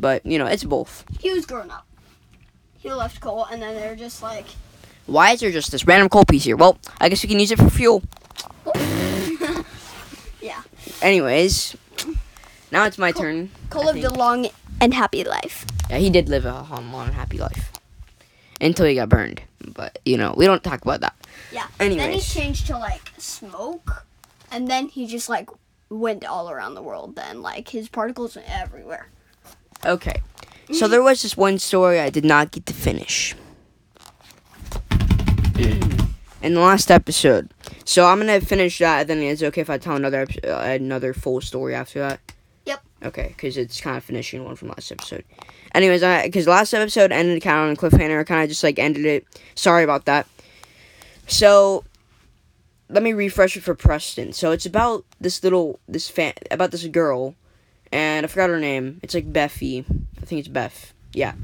But 0.00 0.24
you 0.24 0.38
know, 0.38 0.46
it's 0.46 0.64
both. 0.64 1.04
He 1.20 1.30
was 1.30 1.44
grown 1.44 1.70
up. 1.70 1.86
He 2.78 2.92
left 2.92 3.20
Cole, 3.20 3.44
and 3.44 3.60
then 3.60 3.74
they're 3.74 3.96
just 3.96 4.22
like, 4.22 4.46
Why 5.08 5.32
is 5.32 5.40
there 5.40 5.50
just 5.50 5.70
this 5.72 5.86
random 5.86 6.10
coal 6.10 6.24
piece 6.26 6.44
here? 6.44 6.56
Well, 6.56 6.78
I 7.00 7.08
guess 7.08 7.22
we 7.22 7.30
can 7.30 7.40
use 7.40 7.50
it 7.50 7.58
for 7.58 7.70
fuel. 7.70 8.02
yeah. 10.42 10.62
Anyways, 11.00 11.74
now 12.70 12.84
it's 12.84 12.98
my 12.98 13.12
turn. 13.12 13.50
Cole 13.70 13.88
I 13.88 13.92
lived 13.92 14.04
a 14.04 14.12
long 14.12 14.48
and 14.82 14.92
happy 14.92 15.24
life. 15.24 15.64
Yeah, 15.88 15.96
he 15.96 16.10
did 16.10 16.28
live 16.28 16.44
a 16.44 16.66
long, 16.70 16.92
long, 16.92 17.12
happy 17.12 17.38
life 17.38 17.72
until 18.60 18.84
he 18.84 18.94
got 18.96 19.08
burned. 19.08 19.40
But 19.66 19.98
you 20.04 20.18
know, 20.18 20.34
we 20.36 20.44
don't 20.44 20.62
talk 20.62 20.82
about 20.82 21.00
that. 21.00 21.16
Yeah. 21.52 21.66
Anyways. 21.80 22.04
Then 22.04 22.12
he 22.12 22.20
changed 22.20 22.66
to 22.66 22.76
like 22.76 23.10
smoke, 23.16 24.04
and 24.52 24.68
then 24.68 24.88
he 24.88 25.06
just 25.06 25.30
like 25.30 25.48
went 25.88 26.26
all 26.26 26.50
around 26.50 26.74
the 26.74 26.82
world. 26.82 27.16
Then 27.16 27.40
like 27.40 27.70
his 27.70 27.88
particles 27.88 28.36
went 28.36 28.48
everywhere. 28.50 29.08
okay. 29.86 30.20
So 30.70 30.86
there 30.86 31.02
was 31.02 31.22
this 31.22 31.34
one 31.34 31.58
story 31.58 31.98
I 31.98 32.10
did 32.10 32.26
not 32.26 32.50
get 32.50 32.66
to 32.66 32.74
finish 32.74 33.34
in 36.42 36.54
the 36.54 36.60
last 36.60 36.90
episode. 36.90 37.52
So 37.84 38.06
I'm 38.06 38.18
gonna 38.18 38.40
finish 38.40 38.78
that, 38.78 39.02
and 39.02 39.10
then 39.10 39.22
it's 39.22 39.42
okay 39.42 39.60
if 39.60 39.70
I 39.70 39.78
tell 39.78 39.96
another 39.96 40.26
uh, 40.44 40.50
another 40.50 41.12
full 41.14 41.40
story 41.40 41.74
after 41.74 42.00
that. 42.00 42.20
Yep. 42.66 42.80
Okay, 43.04 43.28
because 43.28 43.56
it's 43.56 43.80
kind 43.80 43.96
of 43.96 44.04
finishing 44.04 44.44
one 44.44 44.56
from 44.56 44.68
last 44.68 44.92
episode. 44.92 45.24
Anyways, 45.74 46.02
I 46.02 46.24
because 46.24 46.46
last 46.46 46.72
episode 46.74 47.12
ended 47.12 47.42
kind 47.42 47.58
of 47.58 47.64
on 47.68 47.72
a 47.72 47.76
cliffhanger, 47.76 48.26
kind 48.26 48.42
of 48.42 48.48
just 48.48 48.62
like 48.62 48.78
ended 48.78 49.04
it. 49.06 49.26
Sorry 49.54 49.84
about 49.84 50.04
that. 50.06 50.26
So 51.26 51.84
let 52.88 53.02
me 53.02 53.12
refresh 53.12 53.56
it 53.56 53.62
for 53.62 53.74
Preston. 53.74 54.32
So 54.32 54.50
it's 54.52 54.66
about 54.66 55.04
this 55.20 55.42
little 55.44 55.78
this 55.88 56.08
fan 56.08 56.32
about 56.50 56.70
this 56.70 56.86
girl, 56.86 57.34
and 57.92 58.24
I 58.24 58.28
forgot 58.28 58.50
her 58.50 58.60
name. 58.60 59.00
It's 59.02 59.14
like 59.14 59.32
Beffy. 59.32 59.84
I 60.20 60.24
think 60.24 60.40
it's 60.40 60.48
Beth. 60.48 60.92
Yeah. 61.12 61.34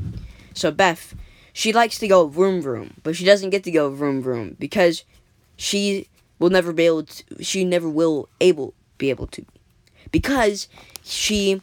So 0.55 0.71
Beth, 0.71 1.15
she 1.55 1.73
likes 1.73 1.99
to 2.01 2.09
go 2.09 2.27
vroom 2.27 2.61
vroom, 2.61 2.95
but 3.05 3.15
she 3.17 3.25
doesn't 3.25 3.51
get 3.51 3.63
to 3.63 3.71
go 3.71 3.89
vroom 3.89 4.21
vroom 4.21 4.57
because 4.59 5.05
she 5.57 6.09
will 6.41 6.51
never 6.51 6.73
be 6.73 6.85
able 6.85 7.05
to. 7.05 7.45
She 7.45 7.65
never 7.65 7.89
will 7.89 8.29
able 8.41 8.75
be 8.99 9.09
able 9.09 9.29
to 9.29 9.47
because 10.11 10.69
she 11.05 11.63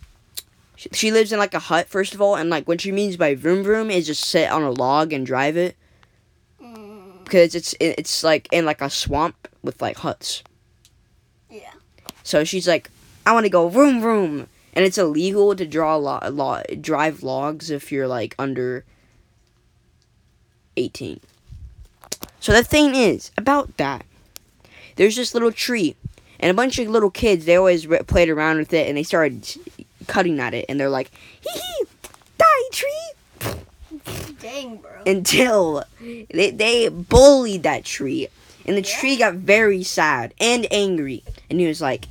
she 0.78 1.12
lives 1.12 1.32
in 1.34 1.40
like 1.40 1.54
a 1.54 1.60
hut 1.60 1.90
first 1.90 2.16
of 2.16 2.22
all, 2.22 2.36
and 2.36 2.50
like 2.50 2.70
what 2.70 2.80
she 2.80 2.92
means 2.92 3.18
by 3.18 3.36
vroom 3.36 3.64
vroom 3.64 3.92
is 3.92 4.08
just 4.08 4.24
sit 4.24 4.50
on 4.50 4.64
a 4.64 4.72
log 4.72 5.12
and 5.12 5.26
drive 5.26 5.58
it 5.58 5.76
mm. 6.64 7.24
because 7.26 7.54
it's 7.54 7.76
it's 7.82 8.24
like 8.24 8.48
in 8.54 8.66
like 8.66 8.82
a 8.82 8.90
swamp 8.90 9.50
with 9.62 9.82
like 9.82 9.98
huts. 9.98 10.42
Yeah. 11.50 11.74
So 12.24 12.46
she's 12.46 12.68
like, 12.68 12.90
I 13.26 13.34
want 13.34 13.46
to 13.46 13.50
go 13.50 13.68
vroom 13.68 14.00
vroom, 14.00 14.48
and 14.74 14.86
it's 14.86 14.98
illegal 14.98 15.54
to 15.54 15.68
draw 15.68 15.98
lo- 15.98 16.30
lo- 16.30 16.64
drive 16.80 17.24
logs 17.24 17.70
if 17.70 17.92
you're 17.92 18.08
like 18.08 18.36
under 18.40 18.86
eighteen. 20.78 21.20
So 22.40 22.52
the 22.54 22.64
thing 22.64 22.96
is 22.96 23.32
about 23.38 23.78
that, 23.78 24.06
there's 24.96 25.16
this 25.16 25.34
little 25.34 25.52
tree, 25.52 25.96
and 26.40 26.50
a 26.50 26.54
bunch 26.54 26.80
of 26.80 26.88
little 26.88 27.12
kids 27.12 27.46
they 27.46 27.56
always 27.56 27.86
re- 27.88 28.00
played 28.00 28.30
around 28.30 28.58
with 28.58 28.74
it, 28.74 28.88
and 28.88 28.98
they 28.98 29.04
started 29.04 29.48
cutting 30.08 30.40
at 30.40 30.54
it, 30.54 30.66
and 30.68 30.80
they're 30.80 30.90
like, 30.90 31.12
hee 31.42 31.60
hee, 31.60 31.86
die 32.38 32.46
tree, 32.72 33.54
Dang, 34.40 34.78
bro. 34.78 34.92
until 35.06 35.84
they, 36.00 36.50
they 36.52 36.90
bullied 36.90 37.64
that 37.64 37.86
tree 37.86 38.28
and 38.66 38.76
the 38.78 38.82
Yeah. 38.82 38.98
tree 39.00 39.18
got 39.18 39.36
very 39.36 39.84
sad 39.84 40.34
and 40.40 40.66
angry 40.72 41.24
and 41.50 41.60
he 41.60 41.68
was 41.68 41.82
like 41.82 42.08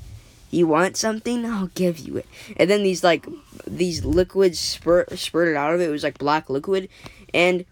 you 0.50 0.66
want 0.66 0.96
something 0.96 1.44
i'll 1.46 1.70
give 1.74 1.98
you 1.98 2.16
it 2.18 2.26
and 2.56 2.68
then 2.70 2.82
these 2.82 3.02
like 3.02 3.26
these 3.66 4.04
liquids 4.04 4.58
spurt, 4.60 5.10
spurted 5.18 5.56
out 5.56 5.74
of 5.74 5.80
it 5.80 5.88
it 5.88 5.90
was 5.90 6.02
like 6.04 6.18
black 6.18 6.48
liquid 6.50 6.88
and 7.34 7.64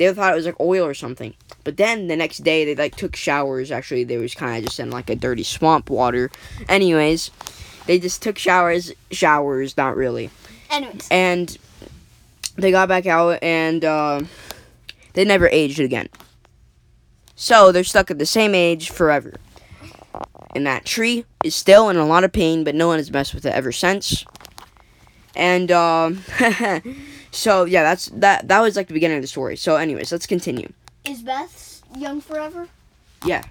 they 0.00 0.12
thought 0.12 0.32
it 0.32 0.36
was 0.36 0.46
like 0.46 0.58
oil 0.58 0.84
or 0.84 0.94
something 0.94 1.34
but 1.62 1.76
then 1.76 2.08
the 2.08 2.16
next 2.16 2.38
day 2.38 2.64
they 2.64 2.74
like 2.74 2.96
took 2.96 3.14
showers 3.14 3.70
actually 3.70 4.02
they 4.02 4.16
was 4.16 4.34
kind 4.34 4.58
of 4.58 4.64
just 4.64 4.80
in 4.80 4.90
like 4.90 5.08
a 5.08 5.14
dirty 5.14 5.42
swamp 5.44 5.88
water 5.90 6.30
anyways 6.68 7.30
they 7.86 7.98
just 7.98 8.22
took 8.22 8.38
showers 8.38 8.92
showers 9.10 9.76
not 9.76 9.96
really 9.96 10.30
Anyways, 10.70 11.08
and 11.10 11.58
they 12.56 12.70
got 12.70 12.88
back 12.88 13.06
out 13.06 13.42
and 13.42 13.84
uh, 13.84 14.22
they 15.14 15.24
never 15.24 15.48
aged 15.48 15.80
again. 15.80 16.08
So 17.34 17.72
they're 17.72 17.84
stuck 17.84 18.10
at 18.10 18.18
the 18.18 18.26
same 18.26 18.54
age 18.54 18.90
forever. 18.90 19.34
And 20.54 20.66
that 20.66 20.84
tree 20.84 21.24
is 21.44 21.54
still 21.54 21.88
in 21.88 21.96
a 21.96 22.06
lot 22.06 22.24
of 22.24 22.32
pain, 22.32 22.64
but 22.64 22.74
no 22.74 22.88
one 22.88 22.98
has 22.98 23.10
messed 23.10 23.34
with 23.34 23.46
it 23.46 23.54
ever 23.54 23.72
since. 23.72 24.24
And 25.34 25.70
um, 25.70 26.22
so 27.30 27.64
yeah, 27.64 27.82
that's 27.82 28.06
that. 28.06 28.48
That 28.48 28.60
was 28.60 28.76
like 28.76 28.88
the 28.88 28.94
beginning 28.94 29.16
of 29.18 29.22
the 29.22 29.28
story. 29.28 29.56
So, 29.56 29.76
anyways, 29.76 30.10
let's 30.12 30.26
continue. 30.26 30.72
is 31.04 31.22
Beth 31.22 31.82
young 31.96 32.20
forever? 32.20 32.68
Yeah, 33.24 33.42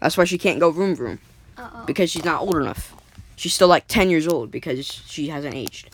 that's 0.00 0.16
why 0.16 0.24
she 0.24 0.38
can't 0.38 0.60
go 0.60 0.68
room 0.68 0.94
room 0.94 1.18
Uh 1.56 1.68
oh. 1.74 1.84
because 1.86 2.10
she's 2.10 2.24
not 2.24 2.40
old 2.42 2.56
enough. 2.56 2.92
She's 3.36 3.54
still 3.54 3.68
like 3.68 3.86
ten 3.88 4.10
years 4.10 4.28
old 4.28 4.50
because 4.50 4.84
she 4.86 5.28
hasn't 5.28 5.54
aged. 5.54 5.90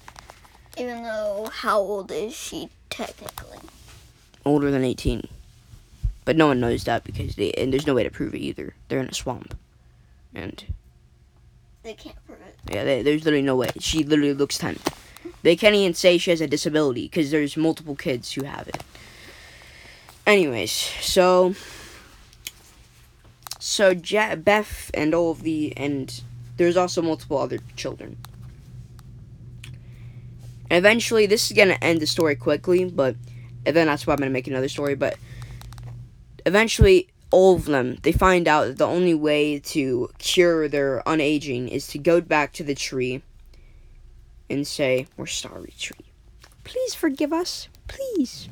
Even 0.76 1.02
though, 1.02 1.48
how 1.52 1.78
old 1.78 2.10
is 2.12 2.34
she 2.34 2.68
technically? 2.90 3.58
older 4.46 4.70
than 4.70 4.82
18. 4.84 5.28
But 6.24 6.34
no 6.36 6.46
one 6.46 6.60
knows 6.60 6.84
that 6.84 7.04
because 7.04 7.36
they 7.36 7.52
and 7.52 7.70
there's 7.72 7.86
no 7.86 7.94
way 7.94 8.04
to 8.04 8.10
prove 8.10 8.34
it 8.34 8.38
either. 8.38 8.74
They're 8.88 9.00
in 9.00 9.08
a 9.08 9.14
swamp. 9.14 9.54
And 10.34 10.64
They 11.82 11.92
can't 11.94 12.16
prove 12.26 12.38
it. 12.40 12.56
yeah, 12.72 12.84
they, 12.84 13.02
there's 13.02 13.24
literally 13.24 13.42
no 13.44 13.56
way. 13.56 13.70
She 13.80 14.02
literally 14.04 14.32
looks 14.32 14.56
10. 14.56 14.78
They 15.42 15.56
can't 15.56 15.74
even 15.74 15.94
say 15.94 16.18
she 16.18 16.30
has 16.30 16.40
a 16.40 16.46
disability 16.46 17.04
because 17.04 17.30
there's 17.30 17.56
multiple 17.56 17.96
kids 17.96 18.32
who 18.32 18.44
have 18.44 18.68
it. 18.68 18.82
Anyways, 20.26 20.70
so 20.70 21.54
so 23.58 23.90
ja- 23.90 24.36
Beth 24.36 24.90
and 24.94 25.14
all 25.14 25.30
of 25.30 25.42
the 25.42 25.72
and 25.76 26.22
there's 26.56 26.76
also 26.76 27.00
multiple 27.00 27.38
other 27.38 27.58
children. 27.76 28.18
Eventually, 30.70 31.26
this 31.26 31.50
is 31.50 31.56
gonna 31.56 31.78
end 31.80 32.00
the 32.00 32.06
story 32.06 32.36
quickly, 32.36 32.84
but 32.84 33.16
and 33.64 33.74
then 33.74 33.86
that's 33.86 34.06
why 34.06 34.12
I'm 34.12 34.18
gonna 34.18 34.30
make 34.30 34.46
another 34.46 34.68
story. 34.68 34.94
But 34.94 35.16
eventually, 36.44 37.08
all 37.30 37.56
of 37.56 37.64
them, 37.64 37.96
they 38.02 38.12
find 38.12 38.46
out 38.46 38.66
that 38.66 38.78
the 38.78 38.86
only 38.86 39.14
way 39.14 39.58
to 39.58 40.10
cure 40.18 40.68
their 40.68 41.02
unaging 41.06 41.68
is 41.68 41.86
to 41.88 41.98
go 41.98 42.20
back 42.20 42.52
to 42.54 42.62
the 42.62 42.74
tree 42.74 43.22
and 44.50 44.66
say, 44.66 45.06
"We're 45.16 45.26
sorry, 45.26 45.72
tree. 45.78 46.06
Please 46.64 46.94
forgive 46.94 47.32
us, 47.32 47.68
please." 47.88 48.48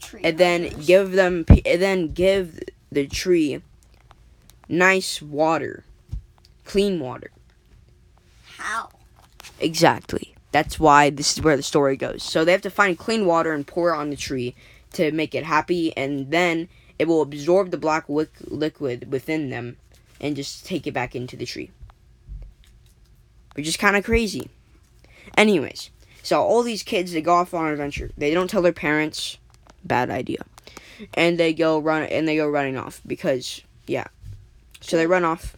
Tree 0.00 0.20
And 0.22 0.36
then 0.38 0.64
huggers. 0.64 0.86
give 0.86 1.12
them, 1.12 1.44
and 1.48 1.82
then 1.82 2.12
give 2.12 2.60
the 2.92 3.06
tree 3.06 3.62
nice 4.68 5.22
water, 5.22 5.84
clean 6.64 7.00
water. 7.00 7.30
how? 8.58 8.88
Exactly. 9.60 10.34
That's 10.52 10.80
why 10.80 11.10
this 11.10 11.36
is 11.36 11.42
where 11.42 11.56
the 11.56 11.62
story 11.62 11.96
goes. 11.96 12.22
So 12.22 12.44
they 12.44 12.52
have 12.52 12.62
to 12.62 12.70
find 12.70 12.96
clean 12.98 13.26
water 13.26 13.52
and 13.52 13.66
pour 13.66 13.92
it 13.92 13.96
on 13.98 14.10
the 14.10 14.16
tree 14.16 14.54
to 14.94 15.12
make 15.12 15.34
it 15.34 15.44
happy, 15.44 15.94
and 15.96 16.30
then 16.30 16.68
it 16.98 17.06
will 17.06 17.20
absorb 17.22 17.70
the 17.70 17.76
black 17.76 18.08
wick- 18.08 18.30
liquid 18.46 19.12
within 19.12 19.50
them 19.50 19.76
and 20.20 20.34
just 20.34 20.64
take 20.64 20.86
it 20.86 20.94
back 20.94 21.14
into 21.14 21.36
the 21.36 21.44
tree. 21.44 21.70
Which 23.54 23.68
is 23.68 23.76
kind 23.76 23.96
of 23.96 24.04
crazy. 24.04 24.48
Anyways, 25.36 25.90
so 26.22 26.42
all 26.42 26.62
these 26.62 26.82
kids 26.82 27.12
they 27.12 27.22
go 27.22 27.34
off 27.34 27.54
on 27.54 27.66
an 27.66 27.72
adventure. 27.72 28.10
They 28.16 28.32
don't 28.34 28.48
tell 28.48 28.62
their 28.62 28.72
parents. 28.72 29.38
Bad 29.84 30.10
idea. 30.10 30.44
And 31.14 31.38
they 31.38 31.52
go 31.52 31.78
run 31.78 32.04
and 32.04 32.26
they 32.26 32.36
go 32.36 32.48
running 32.48 32.76
off 32.76 33.00
because 33.06 33.62
yeah. 33.86 34.06
So 34.80 34.96
they 34.96 35.06
run 35.06 35.24
off 35.24 35.56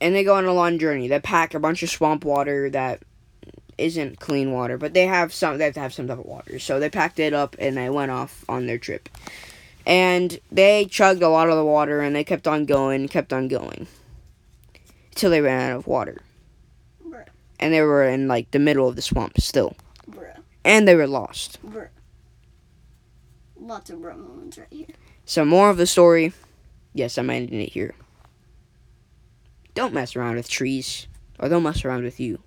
and 0.00 0.14
they 0.14 0.24
go 0.24 0.34
on 0.34 0.44
a 0.44 0.52
long 0.52 0.78
journey. 0.78 1.08
They 1.08 1.20
pack 1.20 1.54
a 1.54 1.60
bunch 1.60 1.82
of 1.82 1.90
swamp 1.90 2.24
water 2.24 2.70
that 2.70 3.00
isn't 3.78 4.20
clean 4.20 4.52
water, 4.52 4.78
but 4.78 4.94
they 4.94 5.06
have 5.06 5.32
some. 5.32 5.58
They 5.58 5.64
have 5.64 5.74
to 5.74 5.80
have 5.80 5.94
some 5.94 6.08
type 6.08 6.18
of 6.18 6.26
water. 6.26 6.58
So 6.58 6.80
they 6.80 6.90
packed 6.90 7.18
it 7.18 7.32
up 7.32 7.56
and 7.58 7.76
they 7.76 7.90
went 7.90 8.10
off 8.10 8.44
on 8.48 8.66
their 8.66 8.78
trip. 8.78 9.08
And 9.86 10.40
they 10.50 10.86
chugged 10.86 11.22
a 11.22 11.28
lot 11.28 11.48
of 11.48 11.56
the 11.56 11.64
water, 11.64 12.00
and 12.00 12.16
they 12.16 12.24
kept 12.24 12.48
on 12.48 12.64
going, 12.64 13.06
kept 13.06 13.32
on 13.32 13.46
going, 13.46 13.86
until 15.12 15.30
they 15.30 15.40
ran 15.40 15.70
out 15.70 15.76
of 15.76 15.86
water. 15.86 16.22
And 17.58 17.72
they 17.72 17.80
were 17.80 18.04
in 18.04 18.28
like 18.28 18.50
the 18.50 18.58
middle 18.58 18.88
of 18.88 18.96
the 18.96 19.02
swamp 19.02 19.38
still, 19.40 19.76
Bruh. 20.10 20.36
and 20.64 20.86
they 20.86 20.94
were 20.94 21.06
lost. 21.06 21.58
Bruh. 21.64 21.88
Lots 23.58 23.90
of 23.90 23.98
bruh 23.98 24.16
moments 24.16 24.58
right 24.58 24.68
here. 24.70 24.86
So 25.24 25.44
more 25.44 25.70
of 25.70 25.76
the 25.76 25.86
story. 25.86 26.32
Yes, 26.92 27.18
I'm 27.18 27.30
ending 27.30 27.60
it 27.60 27.72
here. 27.72 27.94
Don't 29.74 29.94
mess 29.94 30.16
around 30.16 30.36
with 30.36 30.48
trees, 30.48 31.06
or 31.38 31.48
they'll 31.48 31.60
mess 31.60 31.84
around 31.84 32.04
with 32.04 32.20
you. 32.20 32.38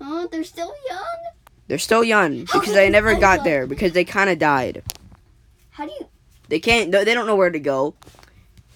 Huh? 0.00 0.26
They're 0.30 0.44
still 0.44 0.72
young? 0.88 1.16
They're 1.68 1.78
still 1.78 2.04
young 2.04 2.40
because 2.40 2.72
they 2.72 2.90
never 2.90 3.14
got 3.14 3.44
there 3.44 3.66
because 3.66 3.92
they 3.92 4.04
kind 4.04 4.30
of 4.30 4.38
died. 4.38 4.82
How 5.70 5.86
do 5.86 5.92
you. 5.92 6.08
They 6.48 6.60
can't. 6.60 6.92
They 6.92 7.12
don't 7.12 7.26
know 7.26 7.36
where 7.36 7.50
to 7.50 7.58
go, 7.58 7.94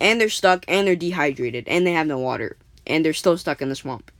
and 0.00 0.21
they're 0.21 0.28
stuck, 0.28 0.64
and 0.66 0.87
they're 0.87 0.97
dehydrated, 0.97 1.69
and 1.69 1.87
they 1.87 1.92
have 1.92 2.07
no 2.07 2.19
water, 2.19 2.57
and 2.87 3.04
they're 3.04 3.12
still 3.12 3.38
stuck 3.38 3.62
in 3.62 3.69
the 3.69 3.76
swamp, 3.76 4.11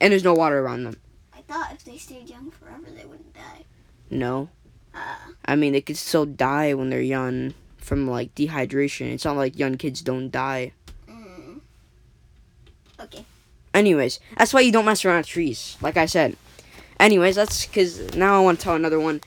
and 0.00 0.12
there's 0.12 0.24
no 0.24 0.34
water 0.34 0.58
around 0.60 0.84
them. 0.84 0.96
I 1.34 1.40
thought 1.42 1.72
if 1.72 1.84
they 1.84 1.96
stayed 1.98 2.28
young 2.28 2.50
forever, 2.50 2.86
they 2.96 3.04
wouldn't 3.04 3.34
die. 3.34 3.64
No, 4.10 4.48
Uh, 4.94 4.98
I 5.44 5.54
mean 5.56 5.72
they 5.72 5.80
could 5.80 5.96
still 5.96 6.26
die 6.26 6.74
when 6.74 6.90
they're 6.90 7.00
young 7.00 7.54
from 7.78 8.08
like 8.08 8.34
dehydration. 8.34 9.12
It's 9.12 9.24
not 9.24 9.36
like 9.36 9.58
young 9.58 9.76
kids 9.76 10.00
don't 10.02 10.30
die. 10.30 10.72
mm. 11.08 11.60
Okay. 13.00 13.24
Anyways, 13.72 14.18
that's 14.36 14.52
why 14.52 14.60
you 14.60 14.72
don't 14.72 14.84
mess 14.84 15.04
around 15.04 15.18
with 15.18 15.26
trees, 15.28 15.76
like 15.80 15.96
I 15.96 16.06
said. 16.06 16.36
Anyways, 16.98 17.36
that's 17.36 17.66
because 17.66 18.14
now 18.16 18.36
I 18.36 18.40
want 18.44 18.58
to 18.58 18.64
tell 18.64 18.74
another 18.74 18.98
one. 19.00 19.20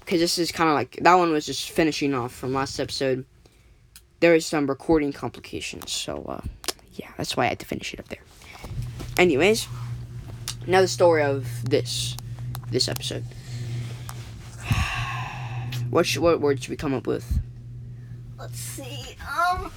Because 0.00 0.20
this 0.20 0.38
is 0.38 0.50
kind 0.52 0.70
of 0.70 0.74
like 0.74 0.96
that 1.02 1.14
one 1.16 1.32
was 1.32 1.44
just 1.44 1.70
finishing 1.70 2.14
off 2.14 2.32
from 2.32 2.54
last 2.54 2.78
episode. 2.80 3.26
There 4.20 4.34
is 4.34 4.46
some 4.46 4.66
recording 4.68 5.12
complications, 5.12 5.92
so 5.92 6.24
uh, 6.28 6.40
yeah, 6.94 7.10
that's 7.16 7.36
why 7.36 7.44
I 7.44 7.48
had 7.48 7.58
to 7.58 7.66
finish 7.66 7.92
it 7.92 8.00
up 8.00 8.08
there. 8.08 8.22
Anyways, 9.18 9.66
now 10.68 10.80
the 10.80 10.86
story 10.86 11.24
of 11.24 11.68
this 11.68 12.16
this 12.70 12.88
episode. 12.88 13.24
What 15.90 16.04
should, 16.04 16.22
what 16.22 16.40
word 16.40 16.62
should 16.62 16.68
we 16.68 16.76
come 16.76 16.92
up 16.92 17.06
with? 17.06 17.40
Let's 18.38 18.60
see. 18.60 19.16
Um. 19.26 19.72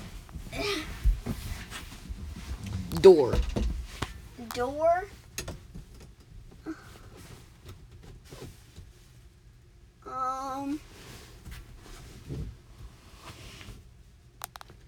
Door. 3.00 3.36
Door. 4.54 5.08
Um. 10.06 10.80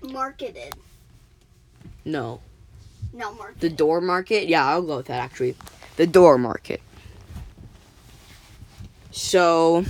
Marketed. 0.02 0.76
No. 2.04 2.42
Not 3.13 3.38
marketed. 3.38 3.62
The 3.62 3.69
door 3.69 4.02
market? 4.02 4.47
Yeah, 4.47 4.65
I'll 4.65 4.82
go 4.82 4.97
with 4.97 5.06
that 5.08 5.21
actually. 5.21 5.56
The 5.95 6.08
door 6.08 6.38
market. 6.38 6.82
So, 9.12 9.86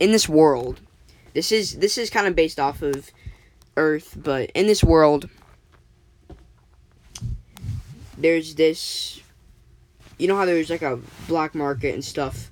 in 0.00 0.12
this 0.12 0.28
world, 0.28 0.80
this 1.34 1.52
is 1.52 1.76
this 1.78 1.98
is 1.98 2.08
kind 2.08 2.26
of 2.26 2.34
based 2.34 2.58
off 2.58 2.80
of 2.80 3.10
Earth, 3.76 4.16
but 4.16 4.50
in 4.54 4.66
this 4.66 4.82
world 4.82 5.28
there's 8.16 8.54
this 8.54 9.20
you 10.18 10.26
know 10.26 10.36
how 10.36 10.46
there's 10.46 10.70
like 10.70 10.82
a 10.82 10.98
black 11.28 11.54
market 11.54 11.92
and 11.92 12.04
stuff. 12.04 12.50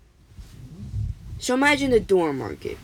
So 1.39 1.55
imagine 1.55 1.91
the 1.91 2.01
door 2.01 2.33
market. 2.33 2.77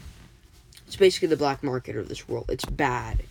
It's 0.86 0.96
basically 0.96 1.28
the 1.28 1.36
black 1.36 1.62
market 1.62 1.96
of 1.96 2.08
this 2.08 2.28
world. 2.28 2.46
It's 2.48 2.64
bad 2.64 3.22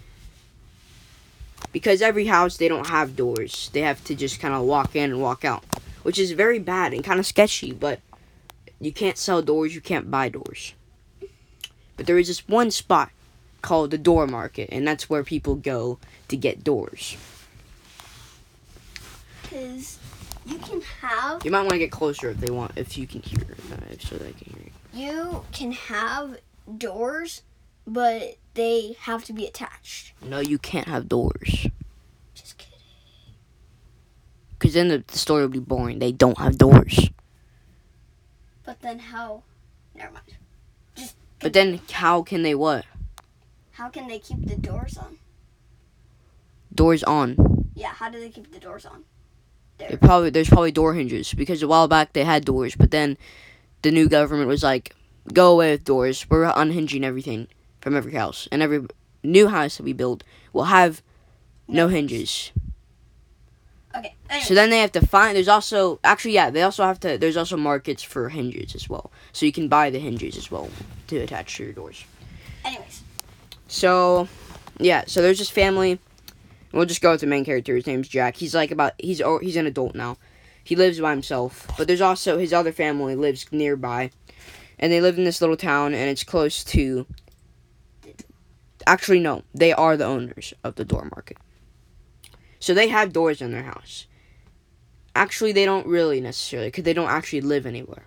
because 1.72 2.02
every 2.02 2.26
house 2.26 2.58
they 2.58 2.68
don't 2.68 2.88
have 2.88 3.16
doors. 3.16 3.70
They 3.74 3.82
have 3.82 4.04
to 4.06 4.16
just 4.16 4.40
kind 4.40 4.54
of 4.54 4.64
walk 4.64 4.96
in 4.96 5.12
and 5.12 5.22
walk 5.22 5.46
out 5.46 5.64
which 6.04 6.18
is 6.18 6.32
very 6.32 6.60
bad 6.60 6.94
and 6.94 7.04
kind 7.04 7.20
of 7.20 7.26
sketchy 7.26 7.72
but 7.72 8.00
you 8.80 8.92
can't 8.92 9.18
sell 9.18 9.42
doors 9.42 9.76
you 9.76 9.82
can't 9.82 10.10
buy 10.10 10.30
doors. 10.30 10.74
But 11.98 12.06
there 12.08 12.18
is 12.18 12.28
this 12.28 12.48
one 12.48 12.72
spot 12.72 13.12
called 13.62 13.92
the 13.92 13.98
door 13.98 14.26
market 14.26 14.70
and 14.72 14.88
that's 14.88 15.10
where 15.10 15.24
people 15.24 15.56
go 15.56 16.00
to 16.30 16.38
get 16.38 16.64
doors. 16.64 17.18
Because 19.44 20.00
you 20.46 20.58
can 20.58 20.82
have 21.02 21.44
you 21.46 21.52
might 21.52 21.62
want 21.62 21.72
to 21.72 21.80
get 21.80 21.92
closer 21.92 22.30
if 22.30 22.38
they 22.38 22.50
want 22.50 22.72
if 22.76 22.98
you 22.98 23.06
can 23.06 23.22
hear 23.22 23.56
uh, 23.74 23.96
so 24.00 24.16
they 24.16 24.32
can 24.32 24.54
hear 24.54 24.64
you. 24.64 24.72
You 24.94 25.46
can 25.52 25.72
have 25.74 26.40
doors, 26.78 27.44
but 27.86 28.38
they 28.60 28.96
have 29.08 29.24
to 29.26 29.34
be 29.34 29.46
attached. 29.48 30.12
no 30.22 30.40
you 30.52 30.58
can't 30.70 30.88
have 30.88 31.08
doors 31.08 31.68
Just 32.36 32.58
kidding. 32.58 32.84
because 34.54 34.74
then 34.74 34.88
the, 34.90 35.04
the 35.08 35.18
story 35.18 35.42
will 35.44 35.50
be 35.60 35.60
boring 35.74 36.00
they 36.00 36.12
don't 36.12 36.38
have 36.46 36.58
doors 36.58 37.10
But 38.66 38.82
then 38.82 39.00
how? 39.00 39.44
Never 39.96 40.12
mind. 40.14 40.38
Just 40.96 41.16
but 41.40 41.54
then 41.54 41.80
how 41.92 42.22
can 42.22 42.44
they 42.44 42.54
what 42.66 42.86
how 43.80 43.88
can 43.90 44.08
they 44.12 44.20
keep 44.20 44.46
the 44.46 44.56
doors 44.70 44.98
on? 44.98 45.18
doors 46.74 47.04
on 47.04 47.28
Yeah, 47.74 47.94
how 48.00 48.10
do 48.14 48.20
they 48.20 48.30
keep 48.30 48.52
the 48.52 48.60
doors 48.60 48.86
on? 48.86 49.00
They 49.80 49.96
probably 49.96 50.30
there's 50.36 50.50
probably 50.50 50.74
door 50.76 50.94
hinges 50.94 51.34
because 51.34 51.64
a 51.64 51.68
while 51.68 51.88
back 51.88 52.12
they 52.12 52.26
had 52.26 52.44
doors, 52.44 52.76
but 52.76 52.92
then 52.92 53.18
the 53.82 53.92
new 53.92 54.08
government 54.10 54.50
was 54.50 54.62
like, 54.72 54.94
"Go 55.32 55.54
away 55.54 55.72
with 55.72 55.86
doors. 55.86 56.26
We're 56.30 56.52
unhinging 56.54 57.06
everything 57.06 57.48
from 57.82 57.96
every 57.96 58.14
house, 58.14 58.48
and 58.52 58.62
every 58.62 58.86
new 59.24 59.48
house 59.48 59.78
that 59.78 59.84
we 59.84 59.94
build 59.94 60.24
will 60.54 60.66
have 60.66 61.02
no 61.68 61.88
doors. 61.88 61.94
hinges." 61.94 62.52
Okay. 63.96 64.16
So 64.44 64.54
then 64.54 64.70
they 64.70 64.80
have 64.80 64.92
to 64.92 65.06
find. 65.06 65.36
There's 65.36 65.48
also 65.48 66.00
actually 66.04 66.34
yeah, 66.34 66.50
they 66.52 66.62
also 66.62 66.84
have 66.84 67.00
to. 67.02 67.18
There's 67.18 67.38
also 67.38 67.58
markets 67.58 68.04
for 68.04 68.30
hinges 68.30 68.76
as 68.76 68.88
well, 68.88 69.12
so 69.34 69.46
you 69.46 69.52
can 69.52 69.68
buy 69.68 69.90
the 69.90 70.00
hinges 70.00 70.38
as 70.38 70.52
well 70.52 70.70
to 71.08 71.18
attach 71.18 71.58
to 71.58 71.64
your 71.64 71.74
doors. 71.74 72.04
anyways, 72.64 73.02
So, 73.68 74.28
yeah. 74.78 75.04
So 75.08 75.22
there's 75.22 75.40
this 75.40 75.50
family. 75.50 76.00
We'll 76.72 76.86
just 76.86 77.02
go 77.02 77.12
with 77.12 77.22
the 77.22 77.28
main 77.28 77.46
character. 77.46 77.76
His 77.76 77.88
name's 77.88 78.08
Jack. 78.08 78.36
He's 78.38 78.54
like 78.54 78.70
about 78.70 78.94
he's 79.00 79.22
he's 79.42 79.56
an 79.56 79.66
adult 79.66 79.96
now. 79.96 80.18
He 80.64 80.76
lives 80.76 81.00
by 81.00 81.10
himself, 81.10 81.68
but 81.78 81.88
there's 81.88 82.02
also 82.02 82.38
his 82.38 82.54
other 82.54 82.72
family 82.72 83.16
lives 83.16 83.48
nearby, 83.52 84.12
and 84.78 84.92
they 84.92 85.02
live 85.02 85.18
in 85.18 85.24
this 85.24 85.42
little 85.42 85.58
town, 85.58 85.96
and 85.96 86.10
it's 86.10 86.24
close 86.24 86.64
to. 86.66 87.08
Actually, 88.88 89.20
no, 89.20 89.44
they 89.54 89.72
are 89.74 89.96
the 89.98 90.06
owners 90.06 90.54
of 90.64 90.76
the 90.76 90.86
door 90.86 91.08
market. 91.16 91.38
So 92.60 92.74
they 92.74 92.88
have 92.90 93.14
doors 93.14 93.42
in 93.42 93.52
their 93.52 93.64
house. 93.64 94.06
Actually, 95.16 95.52
they 95.52 95.66
don't 95.66 95.88
really 95.88 96.22
necessarily, 96.22 96.68
because 96.70 96.84
they 96.84 96.94
don't 96.94 97.10
actually 97.10 97.42
live 97.42 97.66
anywhere. 97.66 98.04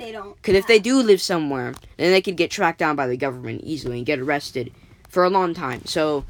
they 0.00 0.12
don't. 0.12 0.36
Because 0.36 0.54
if 0.54 0.66
they 0.66 0.78
do 0.78 1.02
live 1.02 1.20
somewhere, 1.20 1.74
then 1.96 2.10
they 2.10 2.22
could 2.22 2.36
get 2.36 2.50
tracked 2.50 2.78
down 2.78 2.96
by 2.96 3.06
the 3.06 3.16
government 3.16 3.62
easily 3.64 3.98
and 3.98 4.06
get 4.06 4.18
arrested 4.18 4.72
for 5.08 5.24
a 5.24 5.30
long 5.30 5.54
time. 5.54 5.84
So 5.84 6.24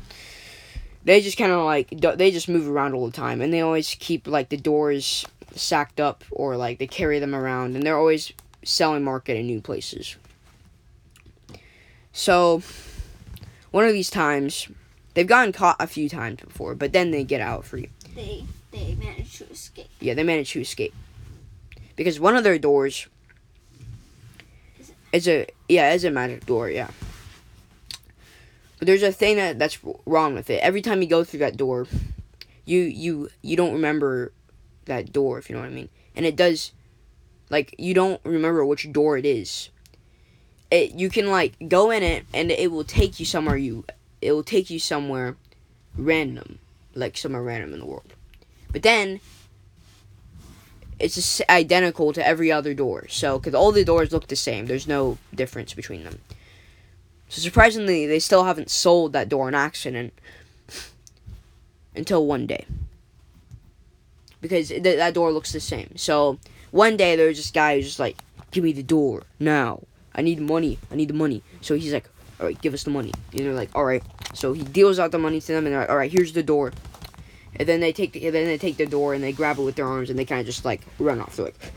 they 1.04 1.20
just 1.20 1.38
kind 1.38 1.52
of 1.52 1.64
like 1.64 1.88
they 1.90 2.30
just 2.30 2.48
move 2.48 2.68
around 2.68 2.94
all 2.94 3.06
the 3.06 3.12
time, 3.12 3.40
and 3.40 3.52
they 3.52 3.60
always 3.60 3.96
keep 3.98 4.26
like 4.26 4.48
the 4.50 4.56
doors 4.56 5.24
sacked 5.54 6.00
up 6.00 6.24
or 6.30 6.56
like 6.56 6.78
they 6.78 6.86
carry 6.86 7.18
them 7.18 7.34
around, 7.34 7.76
and 7.76 7.84
they're 7.84 7.98
always 7.98 8.32
selling 8.64 9.02
market 9.02 9.36
in 9.36 9.46
new 9.46 9.60
places. 9.60 10.16
So, 12.12 12.62
one 13.70 13.84
of 13.84 13.92
these 13.92 14.10
times, 14.10 14.68
they've 15.14 15.26
gotten 15.26 15.52
caught 15.52 15.76
a 15.78 15.86
few 15.86 16.08
times 16.08 16.40
before, 16.40 16.74
but 16.74 16.92
then 16.92 17.10
they 17.10 17.24
get 17.24 17.40
out 17.40 17.64
free. 17.64 17.88
They 18.14 18.44
they 18.72 18.94
managed 18.94 19.38
to 19.38 19.50
escape. 19.50 19.88
Yeah, 20.00 20.14
they 20.14 20.22
managed 20.22 20.52
to 20.52 20.60
escape 20.60 20.94
because 21.96 22.20
one 22.20 22.36
of 22.36 22.44
their 22.44 22.58
doors 22.58 23.06
is 25.12 25.28
a 25.28 25.46
yeah, 25.68 25.92
is 25.92 26.04
a 26.04 26.10
magic 26.10 26.46
door. 26.46 26.70
Yeah, 26.70 26.90
but 28.78 28.86
there's 28.86 29.02
a 29.02 29.12
thing 29.12 29.36
that 29.36 29.58
that's 29.58 29.78
wrong 30.06 30.34
with 30.34 30.50
it. 30.50 30.62
Every 30.62 30.82
time 30.82 31.02
you 31.02 31.08
go 31.08 31.24
through 31.24 31.40
that 31.40 31.56
door, 31.56 31.86
you 32.64 32.80
you 32.80 33.30
you 33.42 33.56
don't 33.56 33.72
remember 33.72 34.32
that 34.86 35.12
door 35.12 35.38
if 35.38 35.48
you 35.48 35.54
know 35.54 35.62
what 35.62 35.68
I 35.68 35.74
mean, 35.74 35.88
and 36.16 36.24
it 36.26 36.36
does 36.36 36.72
like 37.50 37.74
you 37.78 37.94
don't 37.94 38.20
remember 38.24 38.64
which 38.64 38.90
door 38.92 39.18
it 39.18 39.26
is. 39.26 39.70
It 40.70 40.94
you 40.94 41.10
can 41.10 41.30
like 41.30 41.54
go 41.68 41.90
in 41.90 42.02
it 42.02 42.26
and 42.32 42.50
it 42.50 42.70
will 42.70 42.84
take 42.84 43.18
you 43.18 43.26
somewhere 43.26 43.56
you 43.56 43.84
it 44.20 44.32
will 44.32 44.44
take 44.44 44.70
you 44.70 44.78
somewhere 44.78 45.36
random, 45.96 46.58
like 46.94 47.16
somewhere 47.16 47.42
random 47.42 47.72
in 47.72 47.80
the 47.80 47.86
world. 47.86 48.12
But 48.72 48.82
then 48.82 49.20
it's 50.98 51.14
just 51.14 51.42
identical 51.48 52.12
to 52.12 52.26
every 52.26 52.52
other 52.52 52.74
door. 52.74 53.06
So, 53.08 53.38
because 53.38 53.54
all 53.54 53.72
the 53.72 53.84
doors 53.84 54.12
look 54.12 54.28
the 54.28 54.36
same, 54.36 54.66
there's 54.66 54.86
no 54.86 55.18
difference 55.34 55.74
between 55.74 56.04
them. 56.04 56.20
So, 57.28 57.40
surprisingly, 57.40 58.06
they 58.06 58.18
still 58.18 58.44
haven't 58.44 58.70
sold 58.70 59.12
that 59.12 59.28
door 59.28 59.46
on 59.46 59.54
accident 59.54 60.12
until 61.96 62.26
one 62.26 62.46
day. 62.46 62.66
Because 64.40 64.68
th- 64.68 64.82
that 64.82 65.14
door 65.14 65.32
looks 65.32 65.52
the 65.52 65.60
same. 65.60 65.96
So, 65.96 66.38
one 66.70 66.96
day 66.96 67.16
there's 67.16 67.38
this 67.38 67.50
guy 67.50 67.76
who's 67.76 67.86
just 67.86 67.98
like, 67.98 68.18
Give 68.50 68.64
me 68.64 68.72
the 68.72 68.82
door 68.82 69.22
now. 69.38 69.82
I 70.14 70.22
need 70.22 70.40
money. 70.40 70.78
I 70.90 70.96
need 70.96 71.08
the 71.08 71.14
money. 71.14 71.42
So, 71.60 71.74
he's 71.76 71.92
like, 71.92 72.08
All 72.40 72.46
right, 72.46 72.60
give 72.60 72.74
us 72.74 72.84
the 72.84 72.90
money. 72.90 73.12
And 73.32 73.40
they're 73.40 73.54
like, 73.54 73.70
All 73.74 73.84
right. 73.84 74.02
So, 74.34 74.52
he 74.52 74.62
deals 74.62 74.98
out 74.98 75.12
the 75.12 75.18
money 75.18 75.40
to 75.40 75.46
them, 75.46 75.66
and 75.66 75.72
they're 75.74 75.80
like, 75.82 75.90
All 75.90 75.96
right, 75.96 76.10
here's 76.10 76.32
the 76.32 76.42
door. 76.42 76.72
And 77.56 77.68
then 77.68 77.80
they 77.80 77.92
take 77.92 78.12
the, 78.12 78.30
then 78.30 78.46
they 78.46 78.56
take 78.58 78.76
the 78.76 78.86
door 78.86 79.12
and 79.12 79.22
they 79.22 79.32
grab 79.32 79.58
it 79.58 79.62
with 79.62 79.74
their 79.74 79.86
arms 79.86 80.08
and 80.08 80.18
they 80.18 80.24
kind 80.24 80.40
of 80.40 80.46
just 80.46 80.64
like 80.64 80.82
run 80.98 81.20
off. 81.20 81.34
They're 81.36 81.46
like, 81.46 81.72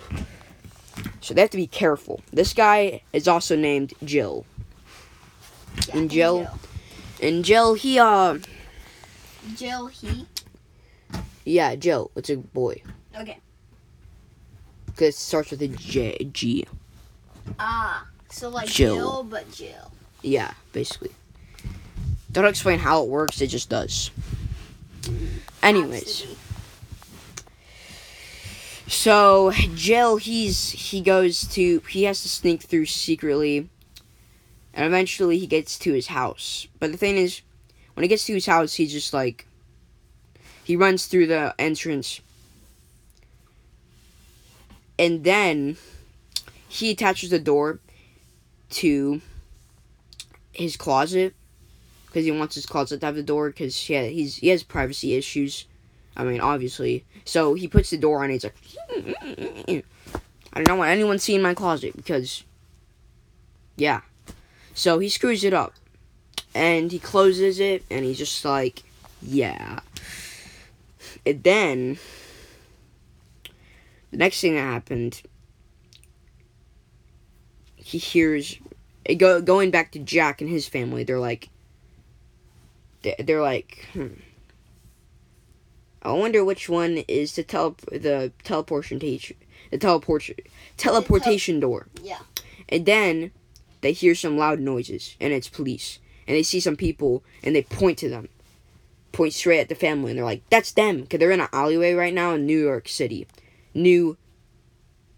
so 1.20 1.34
they 1.34 1.42
have 1.42 1.50
to 1.50 1.58
be 1.58 1.68
careful. 1.68 2.22
This 2.32 2.54
guy 2.54 3.02
is 3.12 3.28
also 3.28 3.56
named 3.56 3.94
Jill. 4.04 4.46
Yeah, 5.88 5.98
And 5.98 6.12
Jill? 6.12 6.48
And 7.22 7.44
Jill, 7.44 7.74
he 7.74 8.00
uh, 8.00 8.38
Jill, 9.56 9.88
he. 9.88 10.28
yeah, 11.44 11.76
Jill. 11.76 12.12
It's 12.16 12.30
a 12.30 12.38
boy. 12.38 12.82
Okay. 13.20 13.40
Cause 14.96 15.08
it 15.10 15.14
starts 15.16 15.52
with 15.52 15.62
a 15.64 15.68
J 15.70 16.30
G. 16.32 16.68
Ah, 17.58 18.08
so 18.34 18.50
like 18.50 18.68
Jill. 18.68 18.96
Jill, 18.96 19.24
but 19.24 19.52
Jill. 19.52 19.92
Yeah, 20.22 20.54
basically. 20.72 21.12
Don't 22.32 22.46
explain 22.46 22.80
how 22.80 23.04
it 23.04 23.10
works. 23.10 23.40
It 23.42 23.48
just 23.48 23.70
does. 23.70 24.10
Anyways. 25.62 26.26
So 28.88 29.52
Jill, 29.76 30.18
he's 30.18 30.72
he 30.72 31.02
goes 31.02 31.48
to 31.50 31.80
he 31.88 32.04
has 32.04 32.22
to 32.24 32.30
sneak 32.30 32.64
through 32.64 32.88
secretly, 32.88 33.70
and 34.74 34.86
eventually 34.86 35.38
he 35.38 35.48
gets 35.48 35.78
to 35.80 35.94
his 35.94 36.08
house. 36.08 36.68
But 36.80 36.92
the 36.92 36.98
thing 36.98 37.18
is, 37.18 37.42
when 37.94 38.04
he 38.04 38.08
gets 38.08 38.26
to 38.26 38.34
his 38.34 38.48
house, 38.48 38.74
he 38.74 38.88
just 38.88 39.14
like 39.14 39.46
he 40.64 40.76
runs 40.76 41.06
through 41.06 41.28
the 41.28 41.54
entrance, 41.60 42.20
and 44.98 45.24
then 45.24 45.78
he 46.68 46.92
attaches 46.92 47.30
the 47.30 47.40
door 47.40 47.80
to 48.74 49.22
his 50.52 50.78
closet 50.78 51.34
because 52.06 52.26
he 52.26 52.32
wants 52.32 52.56
his 52.56 52.66
closet 52.66 53.00
to 53.00 53.06
have 53.06 53.16
the 53.16 53.24
door 53.24 53.50
because 53.50 53.90
yeah 53.90 54.04
he's 54.04 54.38
he 54.38 54.50
has 54.50 54.64
privacy 54.64 55.16
issues. 55.16 55.66
I 56.16 56.24
mean, 56.24 56.42
obviously. 56.42 57.06
So 57.26 57.54
he 57.54 57.68
puts 57.68 57.90
the 57.90 57.98
door 57.98 58.20
on. 58.20 58.26
And 58.26 58.34
he's 58.34 58.44
like, 58.44 59.86
I 60.54 60.64
don't 60.64 60.78
want 60.78 60.92
anyone 60.92 61.18
seeing 61.20 61.42
my 61.42 61.54
closet 61.54 61.96
because, 61.96 62.44
yeah. 63.76 64.02
So 64.76 65.00
he 65.00 65.10
screws 65.10 65.44
it 65.44 65.54
up, 65.54 65.74
and 66.54 66.92
he 66.92 67.00
closes 67.00 67.60
it, 67.60 67.84
and 67.90 68.06
he's 68.06 68.18
just 68.18 68.44
like, 68.46 68.84
yeah. 69.22 69.80
And 71.26 71.44
then 71.44 71.98
the 74.12 74.18
next 74.18 74.42
thing 74.42 74.56
that 74.56 74.62
happened, 74.62 75.22
he 77.84 77.98
hears 77.98 78.58
go 79.18 79.42
going 79.42 79.72
back 79.72 79.92
to 79.92 80.00
Jack 80.00 80.42
and 80.42 80.50
his 80.50 80.68
family. 80.68 81.04
They're 81.04 81.20
like, 81.20 81.50
they- 83.02 83.16
they're 83.20 83.42
like, 83.42 83.86
hmm. 83.94 84.08
I 86.02 86.12
wonder 86.12 86.44
which 86.44 86.68
one 86.68 86.98
is 87.08 87.36
the 87.36 87.44
tele 87.44 87.76
the 87.92 88.32
teleportation 88.44 89.38
the 89.72 89.78
teleport 89.78 90.30
teleportation 90.78 91.60
door. 91.60 91.88
Yeah. 92.02 92.20
And 92.70 92.86
then 92.86 93.32
they 93.82 93.94
hear 93.94 94.16
some 94.16 94.38
loud 94.38 94.60
noises 94.60 95.16
and 95.20 95.32
it's 95.34 95.48
police. 95.50 96.00
And 96.28 96.36
they 96.36 96.44
see 96.44 96.60
some 96.60 96.76
people 96.76 97.24
and 97.44 97.56
they 97.56 97.64
point 97.64 97.98
to 98.00 98.10
them. 98.10 98.30
Point 99.12 99.34
straight 99.34 99.60
at 99.60 99.70
the 99.70 99.76
family 99.76 100.12
and 100.12 100.18
they're 100.18 100.26
like, 100.26 100.42
"That's 100.50 100.72
them." 100.72 101.06
Cuz 101.06 101.20
they're 101.20 101.32
in 101.32 101.40
an 101.42 101.48
alleyway 101.54 101.94
right 101.94 102.14
now 102.14 102.34
in 102.34 102.46
New 102.46 102.60
York 102.60 102.88
City. 102.90 103.28
New 103.74 104.18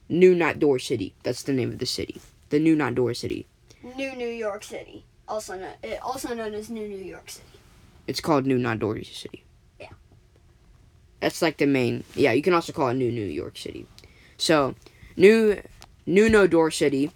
New 0.10 0.36
Not 0.36 0.60
Door 0.60 0.80
City. 0.80 1.14
That's 1.24 1.42
the 1.44 1.54
name 1.54 1.72
of 1.72 1.80
the 1.80 1.86
city. 1.86 2.20
The 2.50 2.60
New 2.60 2.76
Not 2.76 2.96
Door 2.96 3.16
City. 3.16 3.48
New 3.96 4.16
New 4.16 4.28
York 4.28 4.64
City, 4.64 5.06
also 5.28 5.58
known, 5.58 5.74
also 6.02 6.34
known 6.34 6.54
as 6.54 6.70
New 6.70 6.88
New 6.88 7.04
York 7.04 7.30
City. 7.30 7.60
It's 8.08 8.20
called 8.20 8.46
New 8.46 8.58
Not 8.58 8.80
Door 8.80 9.04
City. 9.04 9.44
Yeah. 9.80 9.90
That's 11.20 11.42
like 11.42 11.58
the 11.58 11.66
main. 11.68 12.04
Yeah, 12.16 12.32
you 12.32 12.42
can 12.42 12.54
also 12.54 12.74
call 12.74 12.90
it 12.90 12.96
New 12.96 13.12
New 13.12 13.26
York 13.26 13.58
City. 13.58 13.86
So, 14.38 14.76
New 15.16 15.62
New 16.06 16.30
No 16.30 16.48
Door 16.48 16.72
City. 16.72 17.12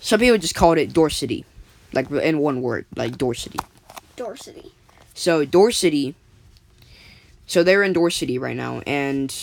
Some 0.00 0.20
people 0.20 0.38
just 0.38 0.54
called 0.54 0.78
it 0.78 0.92
Door 0.92 1.10
City, 1.10 1.44
like 1.92 2.10
in 2.10 2.38
one 2.38 2.62
word, 2.62 2.86
like 2.96 3.18
Door 3.18 3.34
City. 3.34 3.58
Door 4.16 4.36
City. 4.36 4.72
So 5.14 5.44
Door 5.44 5.72
City. 5.72 6.14
So 7.46 7.62
they're 7.62 7.82
in 7.82 7.92
Door 7.92 8.10
City 8.10 8.38
right 8.38 8.56
now, 8.56 8.80
and 8.86 9.34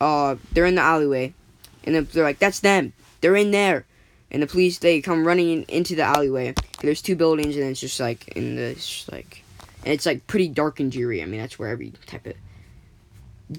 uh, 0.00 0.36
they're 0.52 0.66
in 0.66 0.74
the 0.74 0.82
alleyway, 0.82 1.32
and 1.86 1.94
they're 1.94 2.24
like, 2.24 2.38
"That's 2.38 2.60
them. 2.60 2.92
They're 3.20 3.36
in 3.36 3.50
there." 3.50 3.86
And 4.30 4.42
the 4.42 4.46
police 4.46 4.78
they 4.78 5.00
come 5.00 5.26
running 5.26 5.50
in, 5.50 5.62
into 5.64 5.94
the 5.94 6.02
alleyway. 6.02 6.54
There's 6.80 7.00
two 7.00 7.16
buildings, 7.16 7.56
and 7.56 7.64
it's 7.64 7.80
just 7.80 8.00
like 8.00 8.28
in 8.28 8.56
this 8.56 9.08
like, 9.10 9.42
and 9.84 9.94
it's 9.94 10.06
like 10.06 10.26
pretty 10.26 10.48
dark 10.48 10.80
and 10.80 10.90
dreary. 10.90 11.22
I 11.22 11.26
mean, 11.26 11.40
that's 11.40 11.58
where 11.58 11.70
every 11.70 11.92
type 12.06 12.26
of 12.26 12.34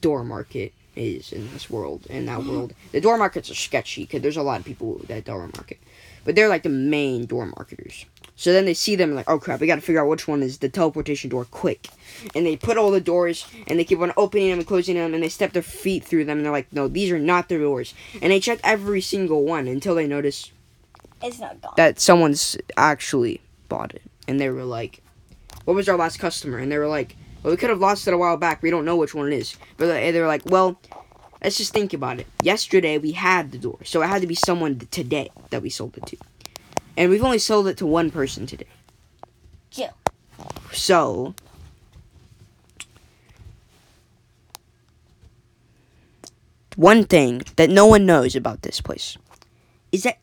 door 0.01 0.23
market 0.23 0.73
is 0.95 1.31
in 1.31 1.51
this 1.53 1.69
world. 1.69 2.05
In 2.07 2.25
that 2.25 2.43
world, 2.43 2.73
the 2.91 3.01
door 3.01 3.17
markets 3.17 3.49
are 3.49 3.55
sketchy 3.55 4.03
because 4.03 4.21
there's 4.21 4.37
a 4.37 4.43
lot 4.43 4.59
of 4.59 4.65
people 4.65 4.99
that 5.07 5.25
door 5.25 5.47
market, 5.55 5.79
but 6.27 6.35
they're 6.35 6.49
like 6.49 6.63
the 6.63 6.69
main 6.69 7.25
door 7.25 7.45
marketers. 7.45 8.05
So 8.35 8.51
then 8.51 8.65
they 8.65 8.73
see 8.73 8.97
them 8.97 9.15
like, 9.15 9.29
oh 9.29 9.39
crap, 9.39 9.61
we 9.61 9.65
gotta 9.65 9.79
figure 9.79 10.01
out 10.03 10.09
which 10.09 10.27
one 10.27 10.43
is 10.43 10.57
the 10.57 10.67
teleportation 10.67 11.29
door 11.29 11.45
quick. 11.45 11.87
And 12.35 12.45
they 12.45 12.57
put 12.57 12.77
all 12.77 12.91
the 12.91 12.99
doors 12.99 13.47
and 13.65 13.79
they 13.79 13.85
keep 13.85 13.99
on 13.99 14.11
opening 14.17 14.49
them 14.49 14.59
and 14.59 14.67
closing 14.67 14.95
them 14.95 15.13
and 15.13 15.23
they 15.23 15.29
step 15.29 15.53
their 15.53 15.61
feet 15.61 16.03
through 16.03 16.25
them 16.25 16.37
and 16.39 16.45
they're 16.45 16.51
like, 16.51 16.71
no, 16.73 16.89
these 16.89 17.11
are 17.11 17.17
not 17.17 17.47
the 17.47 17.57
doors. 17.57 17.93
And 18.21 18.29
they 18.29 18.41
check 18.41 18.59
every 18.61 18.99
single 18.99 19.45
one 19.45 19.69
until 19.69 19.95
they 19.95 20.05
notice 20.05 20.51
It's 21.23 21.39
not 21.39 21.61
gone. 21.61 21.73
that 21.77 22.01
someone's 22.01 22.57
actually 22.75 23.39
bought 23.69 23.95
it. 23.95 24.01
And 24.27 24.37
they 24.37 24.49
were 24.49 24.65
like, 24.65 25.01
what 25.63 25.75
was 25.75 25.87
our 25.87 25.95
last 25.97 26.19
customer? 26.19 26.57
And 26.57 26.69
they 26.69 26.77
were 26.77 26.89
like, 26.89 27.15
well, 27.41 27.53
we 27.53 27.57
could 27.57 27.69
have 27.69 27.79
lost 27.79 28.05
it 28.05 28.13
a 28.13 28.17
while 28.17 28.35
back. 28.35 28.61
We 28.61 28.69
don't 28.69 28.83
know 28.83 28.97
which 28.97 29.15
one 29.15 29.31
it 29.31 29.35
is. 29.37 29.55
But 29.77 29.87
they 29.87 30.19
were 30.19 30.27
like, 30.27 30.43
well, 30.45 30.77
let's 31.43 31.57
just 31.57 31.73
think 31.73 31.93
about 31.93 32.19
it. 32.19 32.27
Yesterday 32.41 32.97
we 32.97 33.11
had 33.13 33.51
the 33.51 33.57
door, 33.57 33.79
so 33.83 34.01
it 34.01 34.07
had 34.07 34.21
to 34.21 34.27
be 34.27 34.35
someone 34.35 34.79
today 34.91 35.29
that 35.49 35.61
we 35.61 35.69
sold 35.69 35.97
it 35.97 36.05
to. 36.07 36.17
And 36.95 37.09
we've 37.09 37.23
only 37.23 37.39
sold 37.39 37.67
it 37.67 37.77
to 37.77 37.85
one 37.85 38.09
person 38.11 38.45
today. 38.47 38.67
Jill. 39.69 39.93
So, 40.71 41.35
one 46.75 47.05
thing 47.05 47.43
that 47.55 47.69
no 47.69 47.85
one 47.85 48.05
knows 48.05 48.35
about 48.35 48.61
this 48.63 48.81
place 48.81 49.17
is 49.91 50.03
that 50.03 50.19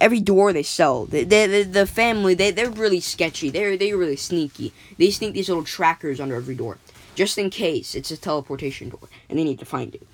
every 0.00 0.20
door 0.20 0.52
they 0.52 0.62
sell, 0.62 1.06
the 1.06 1.24
the, 1.24 1.86
family 1.86 2.34
they 2.34 2.50
they're 2.50 2.70
really 2.70 3.00
sketchy. 3.00 3.50
They're 3.50 3.76
they're 3.76 3.96
really 3.96 4.16
sneaky. 4.16 4.72
They 4.96 5.10
sneak 5.10 5.34
these 5.34 5.48
little 5.48 5.64
trackers 5.64 6.20
under 6.20 6.36
every 6.36 6.54
door, 6.54 6.78
just 7.18 7.36
in 7.36 7.50
case 7.50 7.96
it's 7.96 8.12
a 8.12 8.16
teleportation 8.16 8.90
door 8.90 9.00
and 9.28 9.36
they 9.36 9.42
need 9.42 9.58
to 9.58 9.64
find 9.64 9.92
it. 9.92 10.06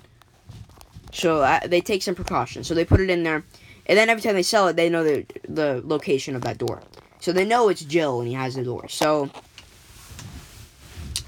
So 1.13 1.41
uh, 1.41 1.59
they 1.67 1.79
take 1.79 2.01
some 2.01 2.15
precautions. 2.15 2.67
So 2.67 2.73
they 2.73 2.83
put 2.83 2.99
it 2.99 3.11
in 3.11 3.21
there, 3.21 3.43
and 3.85 3.95
then 3.95 4.09
every 4.09 4.23
time 4.23 4.33
they 4.33 4.41
sell 4.41 4.67
it, 4.67 4.75
they 4.75 4.89
know 4.89 5.03
the 5.03 5.23
the 5.47 5.83
location 5.85 6.35
of 6.35 6.41
that 6.41 6.57
door. 6.57 6.81
So 7.19 7.31
they 7.31 7.45
know 7.45 7.69
it's 7.69 7.85
Jill 7.85 8.21
and 8.21 8.27
he 8.27 8.33
has 8.33 8.55
the 8.55 8.63
door. 8.63 8.89
So 8.89 9.29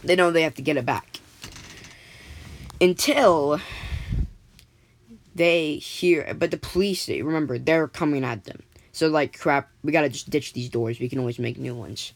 they 0.04 0.16
know 0.16 0.32
they 0.32 0.42
have 0.42 0.56
to 0.56 0.64
get 0.64 0.78
it 0.78 0.86
back. 0.86 1.20
Until 2.82 3.60
they 5.36 5.76
hear, 5.76 6.34
but 6.34 6.50
the 6.50 6.58
police, 6.58 7.08
remember, 7.08 7.60
they're 7.60 7.88
coming 7.88 8.24
at 8.24 8.46
them. 8.46 8.64
So 8.94 9.10
like, 9.10 9.40
crap, 9.40 9.70
we 9.84 9.92
gotta 9.92 10.10
just 10.10 10.32
ditch 10.32 10.54
these 10.54 10.70
doors. 10.70 11.00
We 11.00 11.08
can 11.08 11.20
always 11.20 11.38
make 11.38 11.60
new 11.60 11.76
ones. 11.76 12.14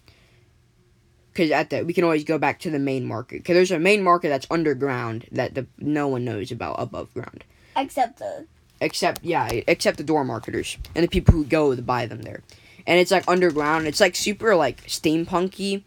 Cause 1.33 1.49
at 1.49 1.69
the 1.69 1.83
we 1.83 1.93
can 1.93 2.03
always 2.03 2.23
go 2.23 2.37
back 2.37 2.59
to 2.59 2.69
the 2.69 2.79
main 2.79 3.05
market. 3.05 3.45
Cause 3.45 3.53
there's 3.53 3.71
a 3.71 3.79
main 3.79 4.03
market 4.03 4.29
that's 4.29 4.47
underground 4.51 5.27
that 5.31 5.55
the 5.55 5.65
no 5.77 6.07
one 6.07 6.25
knows 6.25 6.51
about 6.51 6.75
above 6.77 7.13
ground. 7.13 7.43
Except 7.75 8.19
the 8.19 8.47
Except 8.81 9.23
yeah, 9.23 9.47
except 9.67 9.97
the 9.97 10.03
door 10.03 10.25
marketers 10.25 10.75
and 10.95 11.03
the 11.03 11.07
people 11.07 11.35
who 11.35 11.45
go 11.45 11.75
to 11.75 11.81
buy 11.83 12.07
them 12.07 12.23
there. 12.23 12.41
And 12.87 12.99
it's 12.99 13.11
like 13.11 13.23
underground. 13.27 13.85
It's 13.85 14.01
like 14.01 14.15
super 14.15 14.55
like 14.55 14.83
steampunky, 14.87 15.83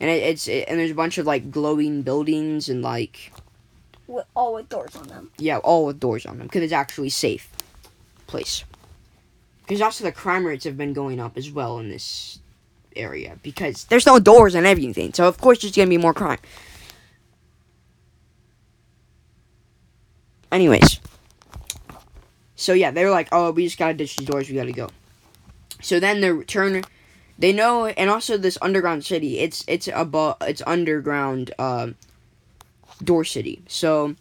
and 0.00 0.10
it, 0.10 0.22
it's 0.22 0.48
it, 0.48 0.64
and 0.66 0.80
there's 0.80 0.90
a 0.90 0.94
bunch 0.94 1.18
of 1.18 1.26
like 1.26 1.50
glowing 1.50 2.00
buildings 2.00 2.70
and 2.70 2.80
like 2.80 3.32
with, 4.06 4.24
all 4.34 4.54
with 4.54 4.70
doors 4.70 4.96
on 4.96 5.08
them. 5.08 5.30
yeah, 5.36 5.58
all 5.58 5.84
with 5.84 6.00
doors 6.00 6.24
on 6.24 6.38
them 6.38 6.46
because 6.46 6.62
it's 6.62 6.72
actually 6.72 7.10
safe 7.10 7.50
place. 8.26 8.64
Because 9.62 9.82
also 9.82 10.02
the 10.02 10.12
crime 10.12 10.46
rates 10.46 10.64
have 10.64 10.78
been 10.78 10.94
going 10.94 11.20
up 11.20 11.36
as 11.36 11.50
well 11.50 11.78
in 11.78 11.90
this 11.90 12.38
area 12.96 13.38
because 13.42 13.84
there's 13.84 14.06
no 14.06 14.18
doors 14.18 14.54
and 14.54 14.66
everything. 14.66 15.12
So 15.12 15.26
of 15.26 15.38
course 15.38 15.62
there's 15.62 15.74
gonna 15.74 15.88
be 15.88 15.98
more 15.98 16.14
crime. 16.14 16.38
Anyways, 20.50 21.00
so 22.56 22.72
yeah, 22.72 22.90
they're 22.90 23.10
like, 23.10 23.28
oh, 23.32 23.50
we 23.50 23.64
just 23.64 23.78
gotta 23.78 23.94
ditch 23.94 24.16
these 24.16 24.26
doors. 24.26 24.48
We 24.48 24.56
gotta 24.56 24.72
go. 24.72 24.88
So 25.80 26.00
then 26.00 26.20
they 26.20 26.42
turn. 26.44 26.82
They 27.40 27.52
know, 27.52 27.86
and 27.86 28.10
also 28.10 28.36
this 28.36 28.58
underground 28.60 29.04
city. 29.04 29.38
It's 29.38 29.64
it's 29.68 29.88
above. 29.94 30.38
It's 30.40 30.62
underground. 30.66 31.52
Um, 31.58 31.94
door 33.02 33.24
city. 33.24 33.62
So 33.68 34.14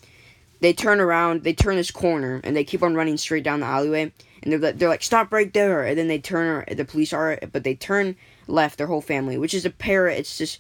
they 0.60 0.74
turn 0.74 1.00
around, 1.00 1.44
they 1.44 1.54
turn 1.54 1.76
this 1.76 1.92
corner, 1.92 2.42
and 2.44 2.56
they 2.56 2.64
keep 2.64 2.84
on 2.84 2.96
running 2.96 3.18
straight 3.18 3.44
down 3.44 3.60
the 3.60 3.66
alleyway. 3.66 4.12
And 4.44 4.52
they're 4.52 4.60
like, 4.60 4.78
they're 4.78 4.90
like, 4.90 5.04
stop 5.04 5.32
right 5.32 5.52
there. 5.54 5.84
And 5.84 5.98
then 5.98 6.08
they 6.08 6.20
turn. 6.20 6.66
The 6.72 6.86
police 6.86 7.14
are, 7.14 7.40
but 7.52 7.64
they 7.64 7.76
turn 7.76 8.16
left. 8.48 8.78
Their 8.78 8.88
whole 8.88 9.02
family, 9.02 9.38
which 9.38 9.54
is 9.54 9.66
a 9.66 9.70
pair. 9.70 10.08
It's 10.08 10.38
just, 10.38 10.60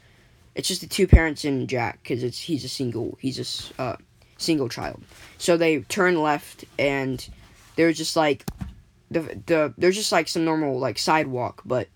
it's 0.55 0.67
just 0.67 0.81
the 0.81 0.87
two 0.87 1.07
parents 1.07 1.45
and 1.45 1.67
Jack, 1.67 1.99
because 2.03 2.23
it's 2.23 2.39
he's 2.39 2.63
a 2.63 2.69
single. 2.69 3.17
He's 3.19 3.71
a 3.77 3.81
uh, 3.81 3.95
single 4.37 4.69
child. 4.69 5.01
So 5.37 5.57
they 5.57 5.79
turn 5.81 6.21
left, 6.21 6.65
and 6.77 7.27
they're 7.75 7.93
just 7.93 8.15
like, 8.15 8.45
the 9.09 9.21
the 9.45 9.73
there's 9.77 9.95
just 9.95 10.11
like 10.11 10.27
some 10.27 10.45
normal 10.45 10.79
like 10.79 10.97
sidewalk, 10.97 11.61
but. 11.65 11.87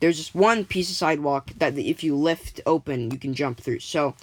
There's 0.00 0.18
just 0.18 0.34
one 0.34 0.66
piece 0.66 0.90
of 0.90 0.96
sidewalk 0.96 1.50
that 1.56 1.78
if 1.78 2.04
you 2.04 2.14
lift 2.14 2.60
open, 2.66 3.10
you 3.10 3.16
can 3.16 3.32
jump 3.32 3.58
through. 3.58 3.78
So, 3.78 4.14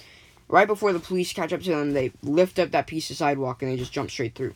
right 0.48 0.68
before 0.68 0.94
the 0.94 1.00
police 1.00 1.34
catch 1.34 1.52
up 1.52 1.62
to 1.62 1.70
them, 1.72 1.94
they 1.94 2.12
lift 2.22 2.60
up 2.60 2.70
that 2.72 2.86
piece 2.86 3.10
of 3.10 3.18
sidewalk 3.18 3.64
and 3.64 3.72
they 3.72 3.78
just 3.78 3.94
jump 3.94 4.12
straight 4.12 4.36
through. 4.36 4.54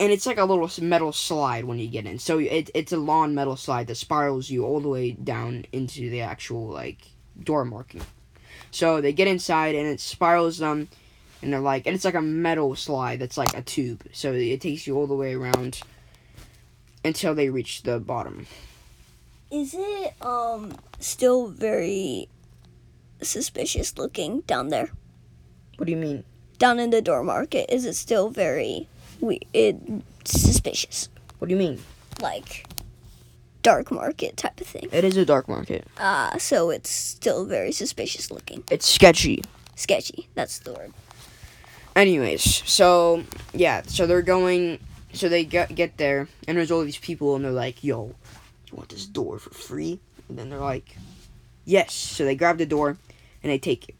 And 0.00 0.10
it's 0.10 0.24
like 0.24 0.38
a 0.38 0.44
little 0.46 0.70
metal 0.82 1.12
slide 1.12 1.66
when 1.66 1.78
you 1.78 1.86
get 1.86 2.06
in. 2.06 2.18
So 2.18 2.38
it, 2.38 2.70
it's 2.74 2.90
a 2.90 2.96
long 2.96 3.34
metal 3.34 3.54
slide 3.54 3.86
that 3.88 3.96
spirals 3.96 4.48
you 4.48 4.64
all 4.64 4.80
the 4.80 4.88
way 4.88 5.12
down 5.12 5.66
into 5.72 6.08
the 6.08 6.22
actual 6.22 6.66
like 6.68 7.02
door 7.44 7.66
marking. 7.66 8.00
So 8.70 9.02
they 9.02 9.12
get 9.12 9.28
inside 9.28 9.74
and 9.74 9.86
it 9.86 10.00
spirals 10.00 10.56
them, 10.58 10.88
and 11.42 11.52
they're 11.52 11.60
like, 11.60 11.86
and 11.86 11.94
it's 11.94 12.06
like 12.06 12.14
a 12.14 12.22
metal 12.22 12.74
slide 12.76 13.18
that's 13.18 13.36
like 13.36 13.54
a 13.54 13.60
tube. 13.60 14.04
So 14.12 14.32
it 14.32 14.60
takes 14.62 14.86
you 14.86 14.96
all 14.96 15.06
the 15.06 15.14
way 15.14 15.34
around 15.34 15.82
until 17.04 17.34
they 17.34 17.50
reach 17.50 17.82
the 17.82 17.98
bottom. 18.00 18.46
Is 19.50 19.74
it 19.76 20.14
um 20.22 20.76
still 20.98 21.48
very 21.48 22.28
suspicious 23.20 23.98
looking 23.98 24.40
down 24.42 24.68
there? 24.68 24.90
What 25.76 25.86
do 25.86 25.92
you 25.92 25.98
mean? 25.98 26.24
Down 26.58 26.78
in 26.78 26.90
the 26.90 27.02
door 27.02 27.22
market, 27.22 27.70
is 27.70 27.84
it 27.84 27.96
still 27.96 28.30
very 28.30 28.88
we 29.26 29.40
it 29.52 29.76
suspicious? 30.24 31.08
What 31.38 31.48
do 31.48 31.54
you 31.54 31.58
mean? 31.58 31.80
Like 32.20 32.66
dark 33.62 33.90
market 33.90 34.36
type 34.36 34.60
of 34.60 34.66
thing. 34.66 34.88
It 34.92 35.04
is 35.04 35.16
a 35.16 35.24
dark 35.24 35.48
market. 35.48 35.86
Ah, 35.98 36.34
so 36.38 36.70
it's 36.70 36.90
still 36.90 37.44
very 37.44 37.72
suspicious 37.72 38.30
looking. 38.30 38.64
It's 38.70 38.88
sketchy. 38.88 39.42
Sketchy. 39.76 40.28
That's 40.34 40.58
the 40.60 40.72
word. 40.72 40.92
Anyways, 41.96 42.62
so 42.68 43.24
yeah, 43.52 43.82
so 43.86 44.06
they're 44.06 44.22
going, 44.22 44.78
so 45.12 45.28
they 45.28 45.44
get 45.44 45.74
get 45.74 45.96
there, 45.96 46.28
and 46.46 46.56
there's 46.56 46.70
all 46.70 46.84
these 46.84 46.98
people, 46.98 47.34
and 47.34 47.44
they're 47.44 47.50
like, 47.52 47.82
"Yo, 47.82 48.14
you 48.70 48.76
want 48.76 48.90
this 48.90 49.06
door 49.06 49.38
for 49.38 49.50
free?" 49.50 50.00
And 50.28 50.38
then 50.38 50.50
they're 50.50 50.60
like, 50.60 50.96
"Yes." 51.64 51.92
So 51.92 52.24
they 52.24 52.36
grab 52.36 52.58
the 52.58 52.66
door, 52.66 52.96
and 53.42 53.50
they 53.50 53.58
take 53.58 53.88
it 53.88 53.96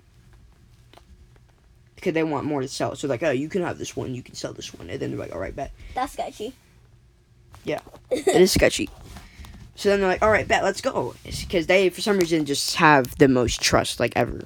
because 2.01 2.15
they 2.15 2.23
want 2.23 2.47
more 2.47 2.61
to 2.61 2.69
sell. 2.69 2.97
So 2.97 3.09
like, 3.09 3.23
"Oh, 3.23 3.31
you 3.31 3.49
can 3.49 3.63
have 3.63 3.79
this 3.79 3.97
one, 3.97 4.15
you 4.15 4.23
can 4.23 4.35
sell 4.35 4.53
this 4.53 4.73
one," 4.75 4.91
and 4.91 5.01
then 5.01 5.11
they're 5.11 5.19
like, 5.19 5.33
"All 5.33 5.41
right, 5.41 5.55
bet." 5.55 5.73
That's 5.95 6.13
sketchy. 6.13 6.55
Yeah, 7.65 7.81
it 8.11 8.27
is 8.27 8.53
sketchy. 8.53 8.89
So 9.75 9.89
then 9.89 10.01
they're 10.01 10.09
like, 10.09 10.23
"All 10.23 10.31
right, 10.31 10.47
bet, 10.47 10.65
let's 10.65 10.81
go," 10.81 11.15
because 11.25 11.67
they, 11.67 11.89
for 11.91 12.01
some 12.01 12.19
reason, 12.19 12.45
just 12.45 12.77
have 12.77 13.17
the 13.19 13.29
most 13.29 13.61
trust 13.61 14.01
like 14.01 14.13
ever. 14.17 14.43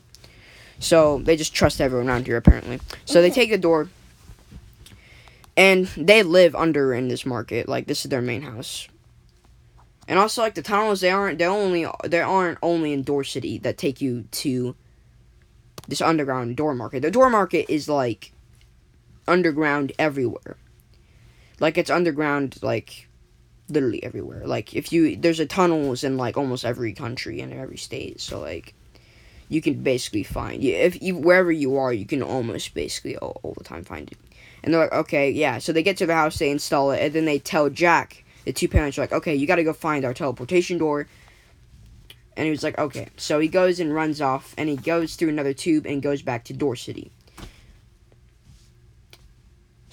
So 0.78 1.18
they 1.18 1.36
just 1.36 1.54
trust 1.54 1.80
everyone 1.80 2.08
around 2.08 2.26
here 2.26 2.36
apparently. 2.36 2.80
So 3.04 3.22
they 3.22 3.30
take 3.30 3.50
the 3.50 3.58
door, 3.58 3.88
and 5.56 5.86
they 5.96 6.22
live 6.22 6.54
under 6.54 6.92
in 6.92 7.08
this 7.08 7.24
market. 7.24 7.68
Like 7.68 7.86
this 7.86 8.04
is 8.04 8.10
their 8.10 8.22
main 8.22 8.42
house. 8.42 8.88
And 10.06 10.18
also, 10.18 10.42
like 10.42 10.54
the 10.54 10.62
tunnels, 10.62 11.00
they 11.00 11.10
aren't. 11.10 11.38
They 11.38 11.46
only. 11.46 11.86
They 12.04 12.20
aren't 12.20 12.58
only 12.62 12.92
in 12.92 13.02
Door 13.02 13.24
City 13.24 13.58
that 13.58 13.78
take 13.78 14.00
you 14.00 14.24
to 14.32 14.76
this 15.88 16.00
underground 16.00 16.56
door 16.56 16.74
market. 16.74 17.02
The 17.02 17.10
door 17.10 17.30
market 17.30 17.66
is 17.68 17.88
like 17.88 18.32
underground 19.26 19.92
everywhere. 19.98 20.56
Like 21.60 21.78
it's 21.78 21.90
underground, 21.90 22.58
like 22.62 23.08
literally 23.68 24.02
everywhere. 24.02 24.46
Like 24.46 24.74
if 24.74 24.92
you 24.92 25.16
there's 25.16 25.40
a 25.40 25.46
tunnels 25.46 26.04
in 26.04 26.16
like 26.16 26.36
almost 26.36 26.64
every 26.64 26.92
country 26.92 27.40
and 27.40 27.52
every 27.52 27.78
state. 27.78 28.20
So 28.20 28.40
like 28.40 28.74
you 29.48 29.60
can 29.60 29.82
basically 29.82 30.22
find 30.22 30.62
if 30.62 31.02
you 31.02 31.16
wherever 31.16 31.52
you 31.52 31.76
are, 31.76 31.92
you 31.92 32.06
can 32.06 32.22
almost 32.22 32.74
basically 32.74 33.16
all, 33.16 33.40
all 33.42 33.54
the 33.56 33.64
time 33.64 33.84
find 33.84 34.10
it. 34.10 34.18
And 34.62 34.72
they're 34.72 34.80
like, 34.80 34.92
okay, 34.92 35.30
yeah. 35.30 35.58
So 35.58 35.72
they 35.72 35.82
get 35.82 35.98
to 35.98 36.06
the 36.06 36.14
house, 36.14 36.38
they 36.38 36.50
install 36.50 36.90
it, 36.92 37.02
and 37.02 37.12
then 37.12 37.26
they 37.26 37.38
tell 37.38 37.68
Jack, 37.68 38.24
the 38.46 38.52
two 38.52 38.68
parents 38.68 38.96
are 38.96 39.02
like, 39.02 39.12
okay, 39.12 39.34
you 39.34 39.46
got 39.46 39.56
to 39.56 39.64
go 39.64 39.74
find 39.74 40.06
our 40.06 40.14
teleportation 40.14 40.78
door. 40.78 41.06
And 42.36 42.44
he 42.44 42.50
was 42.50 42.62
like, 42.62 42.78
okay. 42.78 43.08
So 43.16 43.38
he 43.38 43.48
goes 43.48 43.80
and 43.80 43.94
runs 43.94 44.20
off, 44.20 44.54
and 44.58 44.68
he 44.68 44.76
goes 44.76 45.14
through 45.14 45.28
another 45.28 45.52
tube 45.52 45.86
and 45.86 46.02
goes 46.02 46.22
back 46.22 46.44
to 46.44 46.52
Door 46.52 46.76
City. 46.76 47.12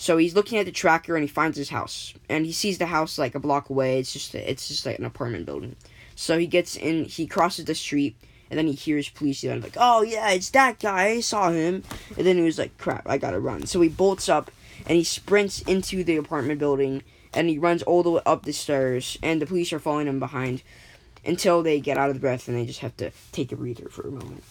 So 0.02 0.18
he's 0.18 0.34
looking 0.34 0.58
at 0.58 0.66
the 0.66 0.72
tracker 0.72 1.16
and 1.16 1.22
he 1.22 1.28
finds 1.28 1.56
his 1.56 1.70
house, 1.70 2.16
and 2.28 2.44
he 2.44 2.52
sees 2.52 2.80
the 2.80 2.88
house 2.88 3.20
like 3.20 3.36
a 3.36 3.40
block 3.40 3.70
away. 3.70 4.00
It's 4.00 4.12
just 4.12 4.34
it's 4.34 4.68
just 4.68 4.84
like 4.84 4.98
an 4.98 5.06
apartment 5.06 5.46
building. 5.46 5.76
So 6.16 6.40
he 6.40 6.48
gets 6.48 6.76
in, 6.76 7.06
he 7.06 7.28
crosses 7.28 7.66
the 7.66 7.76
street, 7.76 8.16
and 8.50 8.58
then 8.58 8.66
he 8.66 8.74
hears 8.74 9.10
police 9.10 9.44
yelling 9.44 9.62
like, 9.62 9.78
"Oh 9.78 10.02
yeah, 10.02 10.32
it's 10.32 10.50
that 10.50 10.80
guy! 10.80 11.10
I 11.10 11.20
saw 11.20 11.52
him!" 11.52 11.84
And 12.18 12.26
then 12.26 12.38
he 12.38 12.42
was 12.42 12.58
like, 12.58 12.76
"Crap, 12.80 13.08
I 13.08 13.20
gotta 13.20 13.40
run!" 13.40 13.68
So 13.68 13.80
he 13.82 13.90
bolts 13.90 14.28
up 14.28 14.50
and 14.88 14.98
he 14.98 15.04
sprints 15.04 15.62
into 15.62 16.04
the 16.04 16.18
apartment 16.18 16.60
building, 16.60 17.04
and 17.32 17.48
he 17.48 17.60
runs 17.60 17.84
all 17.84 18.02
the 18.02 18.10
way 18.10 18.22
up 18.26 18.44
the 18.44 18.54
stairs, 18.54 19.20
and 19.22 19.40
the 19.40 19.46
police 19.46 19.72
are 19.72 19.78
following 19.78 20.08
him 20.08 20.20
behind 20.20 20.64
until 21.26 21.62
they 21.62 21.80
get 21.80 21.98
out 21.98 22.10
of 22.10 22.16
the 22.16 22.22
breath 22.22 22.48
and 22.48 22.58
they 22.58 22.66
just 22.66 22.80
have 22.80 22.96
to 22.98 23.12
take 23.32 23.52
a 23.52 23.56
breather 23.56 23.90
for 23.90 24.08
a 24.08 24.12
moment 24.12 24.44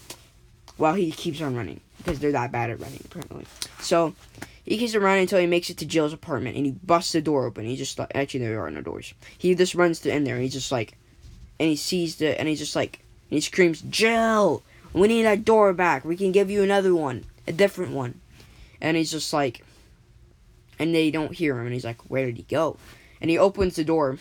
while 0.77 0.95
he 0.95 1.11
keeps 1.13 1.41
on 1.43 1.55
running 1.55 1.81
because 1.99 2.19
they're 2.19 2.33
that 2.33 2.51
bad 2.51 2.71
at 2.71 2.81
running 2.81 3.01
apparently. 3.05 3.45
So 3.81 4.15
he 4.65 4.79
keeps 4.79 4.95
on 4.95 5.03
running 5.03 5.23
until 5.23 5.39
he 5.39 5.47
makes 5.47 5.69
it 5.69 5.77
to 5.79 5.87
Jill's 5.87 6.13
apartment 6.13 6.57
and 6.57 6.65
he 6.65 6.73
busts 6.73 7.13
the 7.13 7.21
door 7.21 7.45
open. 7.45 7.67
He 7.67 7.77
just 7.77 7.99
like 7.99 8.13
actually 8.15 8.41
there 8.41 8.65
are 8.65 8.71
no 8.71 8.81
doors. 8.81 9.13
He 9.37 9.55
just 9.55 9.75
runs 9.75 10.01
to 10.01 10.15
in 10.15 10.25
there 10.25 10.35
and 10.35 10.43
he's 10.43 10.55
just 10.55 10.73
like, 10.73 10.97
and 11.59 11.69
he 11.69 11.77
sees 11.77 12.17
the 12.17 12.39
and 12.39 12.49
he's 12.49 12.59
just 12.59 12.77
like 12.77 13.01
and 13.31 13.37
he 13.37 13.41
screams, 13.41 13.83
"Jill, 13.83 14.63
we 14.93 15.09
need 15.09 15.25
that 15.25 15.45
door 15.45 15.73
back. 15.73 16.05
We 16.05 16.17
can 16.17 16.33
give 16.33 16.51
you 16.51 16.63
another 16.63 16.95
one, 16.95 17.25
a 17.47 17.53
different 17.53 17.93
one." 17.93 18.21
And 18.81 18.97
he's 18.97 19.11
just 19.11 19.33
like, 19.33 19.65
and 20.79 20.95
they 20.95 21.11
don't 21.11 21.35
hear 21.35 21.59
him 21.59 21.67
and 21.67 21.75
he's 21.75 21.85
like, 21.85 22.01
"Where 22.11 22.25
did 22.27 22.39
he 22.39 22.45
go?" 22.45 22.79
And 23.21 23.31
he 23.31 23.37
opens 23.37 23.77
the 23.77 23.85
door. 23.85 24.19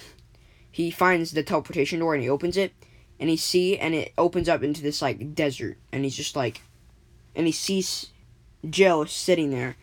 He 0.72 0.92
finds 0.92 1.32
the 1.32 1.44
teleportation 1.44 2.00
door 2.00 2.14
and 2.14 2.24
he 2.24 2.30
opens 2.30 2.58
it 2.58 2.74
and 3.20 3.30
he 3.30 3.38
see 3.38 3.78
and 3.78 3.94
it 3.94 4.14
opens 4.18 4.48
up 4.48 4.64
into 4.64 4.82
this 4.82 5.02
like 5.02 5.36
desert 5.36 5.78
and 5.92 6.04
he's 6.04 6.16
just 6.16 6.36
like 6.36 6.62
and 7.36 7.46
he 7.46 7.52
sees 7.52 8.08
Jill 8.70 9.06
sitting 9.06 9.52
there 9.52 9.76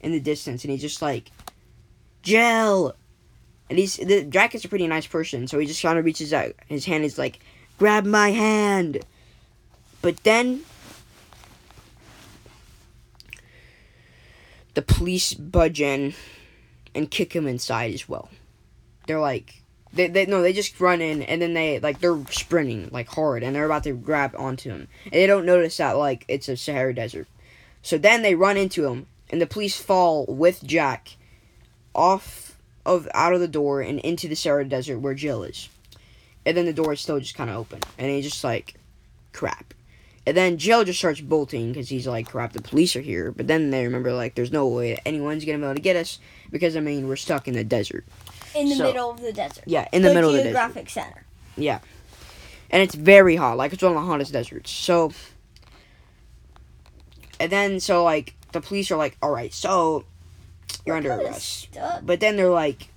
in 0.00 0.12
the 0.12 0.20
distance 0.20 0.64
and 0.64 0.70
he's 0.70 0.80
just 0.80 1.02
like 1.02 1.30
Jill! 2.22 2.94
And 3.70 3.78
he's 3.78 3.96
the 3.96 4.24
Jack 4.24 4.54
is 4.54 4.64
a 4.64 4.68
pretty 4.68 4.86
nice 4.86 5.06
person 5.06 5.46
so 5.46 5.58
he 5.58 5.66
just 5.66 5.82
kind 5.82 5.98
of 5.98 6.04
reaches 6.04 6.32
out 6.32 6.52
his 6.66 6.84
hand 6.84 7.04
is 7.04 7.18
like 7.18 7.38
grab 7.78 8.04
my 8.04 8.30
hand! 8.30 8.98
But 10.02 10.24
then 10.24 10.62
the 14.74 14.82
police 14.82 15.34
budge 15.34 15.80
in 15.80 16.14
and 16.94 17.10
kick 17.10 17.34
him 17.34 17.46
inside 17.46 17.94
as 17.94 18.08
well. 18.08 18.28
They're 19.06 19.20
like 19.20 19.61
they, 19.92 20.08
they 20.08 20.26
no 20.26 20.42
they 20.42 20.52
just 20.52 20.80
run 20.80 21.00
in 21.00 21.22
and 21.22 21.42
then 21.42 21.54
they 21.54 21.78
like 21.78 22.00
they're 22.00 22.18
sprinting 22.30 22.88
like 22.92 23.08
hard 23.08 23.42
and 23.42 23.54
they're 23.54 23.66
about 23.66 23.84
to 23.84 23.92
grab 23.92 24.34
onto 24.38 24.70
him 24.70 24.88
and 25.04 25.12
they 25.12 25.26
don't 25.26 25.46
notice 25.46 25.76
that 25.76 25.96
like 25.96 26.24
it's 26.28 26.48
a 26.48 26.56
Sahara 26.56 26.94
desert 26.94 27.28
so 27.82 27.98
then 27.98 28.22
they 28.22 28.34
run 28.34 28.56
into 28.56 28.86
him 28.86 29.06
and 29.32 29.40
the 29.40 29.46
police 29.46 29.80
fall 29.80 30.26
with 30.26 30.62
Jack 30.62 31.16
off 31.94 32.56
of 32.84 33.08
out 33.14 33.32
of 33.32 33.40
the 33.40 33.48
door 33.48 33.80
and 33.80 33.98
into 34.00 34.28
the 34.28 34.36
Sahara 34.36 34.64
Desert 34.64 34.98
where 34.98 35.14
Jill 35.14 35.42
is. 35.42 35.68
And 36.44 36.56
then 36.56 36.66
the 36.66 36.72
door 36.72 36.92
is 36.92 37.00
still 37.00 37.20
just 37.20 37.36
kind 37.36 37.50
of 37.50 37.56
open, 37.56 37.78
and 37.98 38.10
he's 38.10 38.24
just 38.24 38.42
like, 38.42 38.74
crap. 39.32 39.74
And 40.26 40.36
then 40.36 40.58
Jill 40.58 40.84
just 40.84 40.98
starts 40.98 41.20
bolting 41.20 41.68
because 41.68 41.88
he's 41.88 42.06
like, 42.06 42.28
crap, 42.28 42.52
the 42.52 42.62
police 42.62 42.96
are 42.96 43.00
here. 43.00 43.30
But 43.30 43.46
then 43.46 43.70
they 43.70 43.84
remember, 43.84 44.12
like, 44.12 44.34
there's 44.34 44.52
no 44.52 44.66
way 44.66 44.98
anyone's 45.04 45.44
going 45.44 45.58
to 45.58 45.64
be 45.64 45.66
able 45.66 45.76
to 45.76 45.80
get 45.80 45.96
us 45.96 46.18
because, 46.50 46.76
I 46.76 46.80
mean, 46.80 47.06
we're 47.08 47.16
stuck 47.16 47.46
in 47.46 47.54
the 47.54 47.64
desert. 47.64 48.04
In 48.54 48.68
the 48.68 48.76
So- 48.76 48.84
middle 48.84 49.10
of 49.10 49.20
the 49.20 49.32
desert. 49.32 49.64
Yeah, 49.66 49.88
in 49.92 50.02
the, 50.02 50.12
middle 50.12 50.30
of 50.30 50.36
the 50.36 50.42
desert. 50.42 50.48
geographic 50.56 50.90
center. 50.90 51.24
Yeah, 51.56 51.80
and 52.70 52.82
it's 52.82 52.94
very 52.94 53.36
hot. 53.36 53.56
Like, 53.56 53.72
it's 53.72 53.82
one 53.82 53.92
of 53.96 54.00
the 54.00 54.06
hottest 54.06 54.32
deserts. 54.32 54.70
So, 54.70 55.12
and 57.40 57.50
then, 57.50 57.80
so, 57.80 58.04
like, 58.04 58.34
the 58.52 58.60
police 58.60 58.90
are 58.90 58.96
like, 58.96 59.16
all 59.22 59.30
right, 59.30 59.52
so 59.52 60.04
you're 60.86 60.96
under 60.96 61.10
Kinda 61.10 61.24
arrest. 61.26 61.62
stuck. 61.72 62.04
But 62.04 62.20
then 62.20 62.36
they're 62.36 62.48
like, 62.50 62.88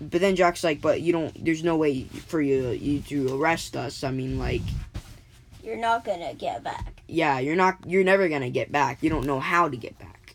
but 0.00 0.20
then 0.20 0.36
Jack's 0.36 0.64
like, 0.64 0.80
but 0.80 1.00
you 1.00 1.12
don't, 1.12 1.44
there's 1.44 1.62
no 1.64 1.76
way 1.76 2.04
for 2.04 2.40
you, 2.40 2.70
you 2.70 3.00
to 3.02 3.40
arrest 3.40 3.76
us. 3.76 4.02
I 4.04 4.10
mean, 4.10 4.38
like, 4.38 4.62
You're 5.62 5.76
not 5.76 6.04
gonna 6.04 6.34
get 6.34 6.62
back. 6.64 7.02
yeah, 7.08 7.38
you're 7.38 7.56
not, 7.56 7.78
you're 7.86 8.04
never 8.04 8.28
gonna 8.28 8.50
get 8.50 8.72
back. 8.72 8.98
You 9.02 9.10
don't 9.10 9.26
know 9.26 9.40
how 9.40 9.68
to 9.68 9.76
get 9.76 9.98
back. 9.98 10.34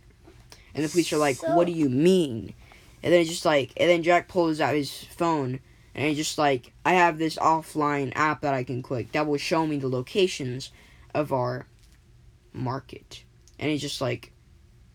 And 0.74 0.84
the 0.86 0.90
police 0.90 1.12
are 1.12 1.18
like, 1.18 1.38
So- 1.38 1.56
what 1.56 1.68
do 1.68 1.74
you 1.74 1.90
mean? 1.90 2.54
And 3.04 3.14
then 3.14 3.26
just 3.26 3.46
like, 3.46 3.72
and 3.78 3.90
then 3.90 4.04
Jack 4.04 4.28
pulls 4.28 4.60
out 4.60 4.76
his 4.76 4.92
phone 4.92 5.60
and 5.96 6.08
he's 6.08 6.18
just 6.18 6.38
like, 6.38 6.74
I 6.86 6.94
have 6.94 7.18
this 7.18 7.38
offline 7.38 8.12
app 8.16 8.42
that 8.42 8.54
I 8.54 8.64
can 8.64 8.82
click 8.82 9.12
that 9.14 9.26
will 9.26 9.38
show 9.38 9.66
me 9.66 9.78
the 9.78 9.88
locations 9.88 10.72
of 11.14 11.34
our 11.34 11.66
market. 12.54 13.24
And 13.60 13.72
he's 13.72 13.82
just 13.82 14.02
like, 14.02 14.32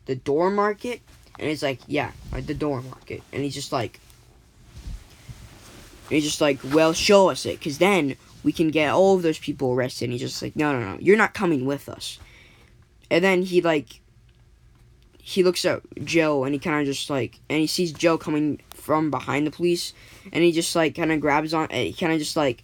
the 0.07 0.15
door 0.15 0.51
market? 0.51 1.01
And 1.39 1.49
he's 1.49 1.63
like, 1.63 1.81
yeah, 1.87 2.13
the 2.33 2.55
door 2.55 2.83
market. 2.83 3.23
And 3.33 3.43
he's 3.43 3.55
just 3.55 3.73
like, 3.73 3.99
he's 6.09 6.25
just 6.25 6.41
like, 6.41 6.61
well, 6.73 6.93
show 6.93 7.31
us 7.31 7.47
it, 7.47 7.59
because 7.59 7.79
then 7.79 8.17
we 8.45 8.53
can 8.53 8.71
get 8.71 8.91
all 8.91 9.17
of 9.17 9.23
those 9.23 9.39
people 9.39 9.73
arrested. 9.73 10.07
And 10.07 10.13
he's 10.13 10.23
just 10.23 10.43
like, 10.43 10.57
no, 10.57 10.73
no, 10.73 10.93
no, 10.93 10.99
you're 11.01 11.17
not 11.17 11.35
coming 11.35 11.65
with 11.65 11.89
us. 11.89 12.19
And 13.11 13.25
then 13.25 13.43
he 13.43 13.61
like, 13.61 14.02
he 15.25 15.45
looks 15.45 15.65
at 15.65 15.81
Joe 16.05 16.45
and 16.45 16.53
he 16.53 16.59
kind 16.59 16.81
of 16.81 16.87
just 16.87 17.09
like, 17.09 17.39
and 17.49 17.61
he 17.61 17.67
sees 17.69 17.93
Joe 17.93 18.19
coming 18.19 18.61
from 18.75 19.11
behind 19.11 19.47
the 19.47 19.53
police, 19.53 19.95
and 20.33 20.43
he 20.43 20.51
just 20.51 20.75
like 20.75 20.97
kind 20.97 21.13
of 21.13 21.21
grabs 21.21 21.55
on, 21.55 21.69
he 21.71 21.93
kind 21.93 22.13
of 22.13 22.19
just 22.19 22.37
like, 22.37 22.63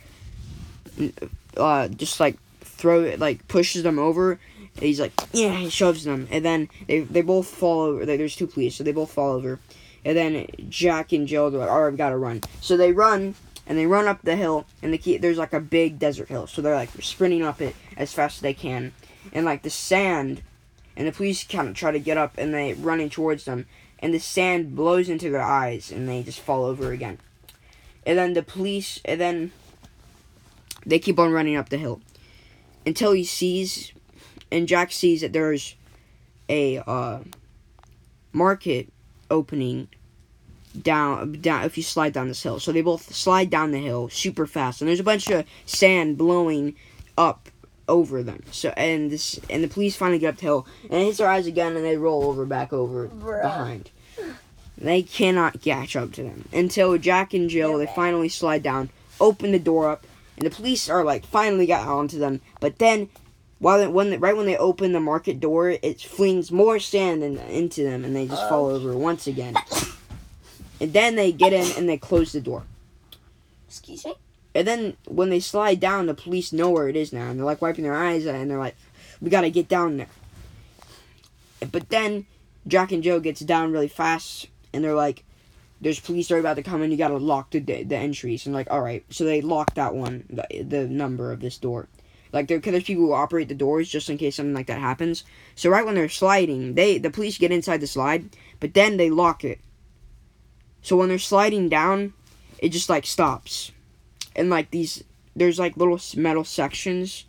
uh, 1.56 1.86
just 1.88 2.18
like 2.18 2.36
throw 2.60 3.02
it, 3.04 3.20
like 3.20 3.46
pushes 3.48 3.84
them 3.84 3.98
over. 3.98 4.32
And 4.74 4.84
he's 4.84 5.00
like, 5.00 5.12
yeah, 5.32 5.56
he 5.56 5.70
shoves 5.70 6.04
them, 6.04 6.28
and 6.30 6.44
then 6.44 6.68
they 6.86 7.00
they 7.00 7.22
both 7.22 7.48
fall 7.48 7.80
over. 7.80 8.06
Like, 8.06 8.18
there's 8.18 8.36
two 8.36 8.46
police, 8.46 8.76
so 8.76 8.84
they 8.84 8.92
both 8.92 9.12
fall 9.12 9.32
over. 9.32 9.58
And 10.04 10.16
then 10.16 10.46
Jack 10.68 11.12
and 11.12 11.26
Joe, 11.26 11.50
they're 11.50 11.60
like, 11.60 11.70
all 11.70 11.82
right, 11.82 11.90
we 11.90 11.96
gotta 11.96 12.16
run. 12.16 12.42
So 12.60 12.76
they 12.76 12.92
run, 12.92 13.34
and 13.66 13.76
they 13.76 13.86
run 13.86 14.06
up 14.06 14.22
the 14.22 14.36
hill, 14.36 14.66
and 14.82 14.92
the 14.92 14.98
key, 14.98 15.16
there's 15.16 15.38
like 15.38 15.52
a 15.52 15.60
big 15.60 15.98
desert 15.98 16.28
hill. 16.28 16.46
So 16.46 16.62
they're 16.62 16.76
like 16.76 16.90
sprinting 17.00 17.42
up 17.42 17.60
it 17.60 17.74
as 17.96 18.12
fast 18.12 18.36
as 18.36 18.42
they 18.42 18.54
can. 18.54 18.92
And 19.32 19.44
like 19.44 19.62
the 19.62 19.70
sand, 19.70 20.42
and 20.98 21.06
the 21.06 21.12
police 21.12 21.44
kind 21.44 21.68
of 21.68 21.74
try 21.76 21.92
to 21.92 22.00
get 22.00 22.18
up, 22.18 22.36
and 22.36 22.52
they 22.52 22.74
running 22.74 23.08
towards 23.08 23.44
them. 23.44 23.66
And 24.00 24.12
the 24.12 24.18
sand 24.18 24.74
blows 24.74 25.08
into 25.08 25.30
their 25.30 25.42
eyes, 25.42 25.92
and 25.92 26.08
they 26.08 26.24
just 26.24 26.40
fall 26.40 26.64
over 26.64 26.90
again. 26.90 27.18
And 28.04 28.18
then 28.18 28.34
the 28.34 28.42
police, 28.42 29.00
and 29.04 29.20
then 29.20 29.52
they 30.84 30.98
keep 30.98 31.18
on 31.20 31.32
running 31.32 31.54
up 31.54 31.68
the 31.68 31.78
hill 31.78 32.00
until 32.84 33.12
he 33.12 33.24
sees, 33.24 33.92
and 34.50 34.66
Jack 34.66 34.90
sees 34.90 35.20
that 35.20 35.32
there's 35.32 35.76
a 36.48 36.78
uh, 36.78 37.20
market 38.32 38.92
opening 39.30 39.88
down 40.82 41.32
down 41.40 41.64
if 41.64 41.76
you 41.76 41.82
slide 41.82 42.12
down 42.12 42.26
this 42.26 42.42
hill. 42.42 42.58
So 42.58 42.72
they 42.72 42.82
both 42.82 43.14
slide 43.14 43.50
down 43.50 43.70
the 43.70 43.78
hill 43.78 44.08
super 44.08 44.48
fast, 44.48 44.80
and 44.80 44.88
there's 44.88 45.00
a 45.00 45.04
bunch 45.04 45.30
of 45.30 45.46
sand 45.64 46.18
blowing 46.18 46.74
up 47.16 47.50
over 47.88 48.22
them. 48.22 48.42
So 48.52 48.70
and 48.76 49.10
this 49.10 49.40
and 49.50 49.64
the 49.64 49.68
police 49.68 49.96
finally 49.96 50.18
get 50.18 50.34
up 50.34 50.36
the 50.36 50.42
hill, 50.42 50.66
and 50.84 50.94
it 50.94 51.06
hits 51.06 51.18
their 51.18 51.28
eyes 51.28 51.46
again, 51.46 51.76
and 51.76 51.84
they 51.84 51.96
roll 51.96 52.24
over 52.24 52.44
back 52.44 52.72
over 52.72 53.08
Bruh. 53.08 53.42
behind. 53.42 53.90
They 54.76 55.02
cannot 55.02 55.60
catch 55.60 55.96
up 55.96 56.12
to 56.12 56.22
them 56.22 56.48
until 56.52 56.96
Jack 56.98 57.34
and 57.34 57.50
Jill 57.50 57.70
They're 57.70 57.78
they 57.78 57.86
bad. 57.86 57.96
finally 57.96 58.28
slide 58.28 58.62
down, 58.62 58.90
open 59.20 59.50
the 59.50 59.58
door 59.58 59.90
up, 59.90 60.06
and 60.36 60.46
the 60.46 60.54
police 60.54 60.88
are 60.88 61.02
like 61.02 61.26
finally 61.26 61.66
got 61.66 61.88
onto 61.88 62.18
them. 62.18 62.40
But 62.60 62.78
then, 62.78 63.08
while 63.58 63.78
they, 63.78 63.88
when 63.88 64.10
they, 64.10 64.18
right 64.18 64.36
when 64.36 64.46
they 64.46 64.56
open 64.56 64.92
the 64.92 65.00
market 65.00 65.40
door, 65.40 65.70
it 65.70 66.00
flings 66.00 66.52
more 66.52 66.78
sand 66.78 67.24
in, 67.24 67.38
into 67.38 67.82
them, 67.82 68.04
and 68.04 68.14
they 68.14 68.28
just 68.28 68.48
fall 68.48 68.66
over 68.66 68.96
once 68.96 69.26
again. 69.26 69.56
And 70.80 70.92
then 70.92 71.16
they 71.16 71.32
get 71.32 71.52
in 71.52 71.66
and 71.76 71.88
they 71.88 71.98
close 71.98 72.30
the 72.30 72.40
door. 72.40 72.62
Excuse 73.66 74.04
me. 74.04 74.14
And 74.58 74.66
then 74.66 74.96
when 75.06 75.30
they 75.30 75.38
slide 75.38 75.78
down, 75.78 76.06
the 76.06 76.14
police 76.14 76.52
know 76.52 76.68
where 76.68 76.88
it 76.88 76.96
is 76.96 77.12
now, 77.12 77.30
and 77.30 77.38
they're 77.38 77.46
like 77.46 77.62
wiping 77.62 77.84
their 77.84 77.94
eyes, 77.94 78.26
and 78.26 78.50
they're 78.50 78.58
like, 78.58 78.74
"We 79.20 79.30
gotta 79.30 79.50
get 79.50 79.68
down 79.68 79.98
there." 79.98 80.08
But 81.70 81.90
then 81.90 82.26
Jack 82.66 82.90
and 82.90 83.00
Joe 83.00 83.20
gets 83.20 83.38
down 83.38 83.70
really 83.70 83.86
fast, 83.86 84.48
and 84.72 84.82
they're 84.82 84.96
like, 84.96 85.22
"There's 85.80 86.00
police 86.00 86.32
are 86.32 86.40
about 86.40 86.56
to 86.56 86.64
come 86.64 86.82
in. 86.82 86.90
You 86.90 86.96
gotta 86.96 87.18
lock 87.18 87.52
the 87.52 87.60
the 87.60 87.96
entries." 87.96 88.46
And 88.46 88.54
like, 88.54 88.68
all 88.68 88.80
right, 88.80 89.04
so 89.10 89.22
they 89.22 89.40
lock 89.40 89.74
that 89.74 89.94
one, 89.94 90.24
the, 90.28 90.64
the 90.64 90.88
number 90.88 91.30
of 91.30 91.38
this 91.38 91.56
door. 91.56 91.86
Like, 92.32 92.48
there, 92.48 92.58
cause 92.58 92.72
there's 92.72 92.82
people 92.82 93.04
who 93.04 93.12
operate 93.12 93.46
the 93.48 93.54
doors 93.54 93.88
just 93.88 94.10
in 94.10 94.18
case 94.18 94.34
something 94.34 94.54
like 94.54 94.66
that 94.66 94.80
happens. 94.80 95.22
So 95.54 95.70
right 95.70 95.86
when 95.86 95.94
they're 95.94 96.08
sliding, 96.08 96.74
they 96.74 96.98
the 96.98 97.10
police 97.10 97.38
get 97.38 97.52
inside 97.52 97.80
the 97.80 97.86
slide, 97.86 98.30
but 98.58 98.74
then 98.74 98.96
they 98.96 99.08
lock 99.08 99.44
it. 99.44 99.60
So 100.82 100.96
when 100.96 101.10
they're 101.10 101.20
sliding 101.20 101.68
down, 101.68 102.12
it 102.58 102.70
just 102.70 102.88
like 102.88 103.06
stops 103.06 103.70
and 104.38 104.48
like 104.48 104.70
these 104.70 105.04
there's 105.36 105.58
like 105.58 105.76
little 105.76 106.00
metal 106.16 106.44
sections. 106.44 107.24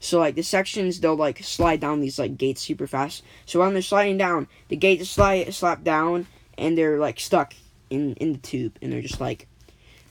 So 0.00 0.18
like 0.18 0.34
the 0.34 0.42
sections 0.42 1.00
they'll 1.00 1.14
like 1.14 1.42
slide 1.42 1.80
down 1.80 2.00
these 2.00 2.18
like 2.18 2.36
gates 2.36 2.62
super 2.62 2.86
fast. 2.86 3.22
So 3.46 3.60
when 3.60 3.72
they're 3.72 3.82
sliding 3.82 4.18
down 4.18 4.48
the 4.68 4.76
gates 4.76 5.08
slide 5.08 5.52
slap 5.54 5.84
down 5.84 6.26
and 6.58 6.76
they're 6.76 6.98
like 6.98 7.20
stuck 7.20 7.54
in 7.90 8.14
in 8.14 8.32
the 8.32 8.38
tube. 8.38 8.78
And 8.82 8.92
they're 8.92 9.02
just 9.02 9.20
like 9.20 9.46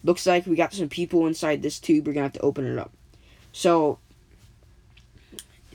looks 0.03 0.25
like 0.25 0.45
we 0.45 0.55
got 0.55 0.73
some 0.73 0.89
people 0.89 1.27
inside 1.27 1.61
this 1.61 1.79
tube. 1.79 2.07
We're 2.07 2.13
gonna 2.13 2.25
have 2.25 2.33
to 2.33 2.39
open 2.41 2.65
it 2.65 2.79
up. 2.79 2.91
So 3.51 3.99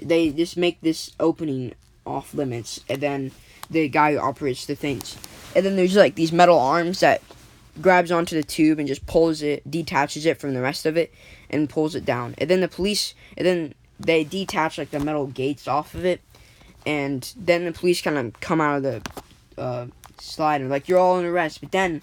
they 0.01 0.31
just 0.31 0.57
make 0.57 0.81
this 0.81 1.13
opening 1.21 1.75
off 2.07 2.35
limits. 2.35 2.81
And 2.89 3.01
then 3.01 3.33
the 3.71 3.89
guy 3.89 4.13
who 4.13 4.19
operates 4.19 4.67
the 4.67 4.75
things. 4.75 5.17
And 5.55 5.65
then 5.65 5.77
there's 5.77 5.97
like 5.97 6.15
these 6.15 6.33
metal 6.33 6.59
arms 6.59 7.01
that 7.01 7.23
grabs 7.81 8.11
onto 8.11 8.37
the 8.37 8.43
tube 8.43 8.79
and 8.79 8.89
just 8.89 9.07
pulls 9.07 9.43
it, 9.43 9.69
detaches 9.71 10.27
it 10.27 10.39
from 10.39 10.55
the 10.55 10.61
rest 10.61 10.87
of 10.87 10.97
it, 10.97 11.13
and 11.51 11.69
pulls 11.69 11.95
it 11.95 12.05
down. 12.05 12.35
And 12.39 12.49
then 12.49 12.61
the 12.61 12.69
police, 12.69 13.15
and 13.37 13.47
then 13.47 13.75
they 14.01 14.25
detach 14.25 14.79
like 14.79 14.91
the 14.91 15.01
metal 15.01 15.27
gates 15.27 15.69
off 15.69 15.95
of 15.95 16.05
it, 16.05 16.21
and 16.87 17.33
then 17.37 17.65
the 17.65 17.73
police 17.73 18.01
kind 18.01 18.19
of 18.19 18.41
come 18.41 18.61
out 18.61 18.77
of 18.77 18.83
the 18.83 19.03
uh, 19.61 19.87
slide 20.19 20.61
and 20.61 20.71
like 20.71 20.89
you're 20.89 20.99
all 20.99 21.19
in 21.19 21.25
arrest. 21.25 21.61
But 21.61 21.73
then 21.73 22.03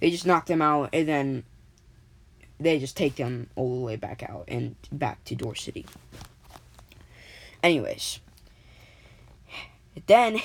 they 0.00 0.10
just 0.10 0.26
knock 0.26 0.46
them 0.46 0.62
out, 0.62 0.90
and 0.92 1.08
then 1.08 1.44
they 2.58 2.78
just 2.78 2.96
take 2.96 3.16
them 3.16 3.48
all 3.56 3.78
the 3.78 3.84
way 3.84 3.96
back 3.96 4.22
out 4.22 4.44
and 4.48 4.76
back 4.92 5.24
to 5.24 5.34
Door 5.34 5.54
City. 5.56 5.86
Anyways, 7.62 8.20
then 10.06 10.40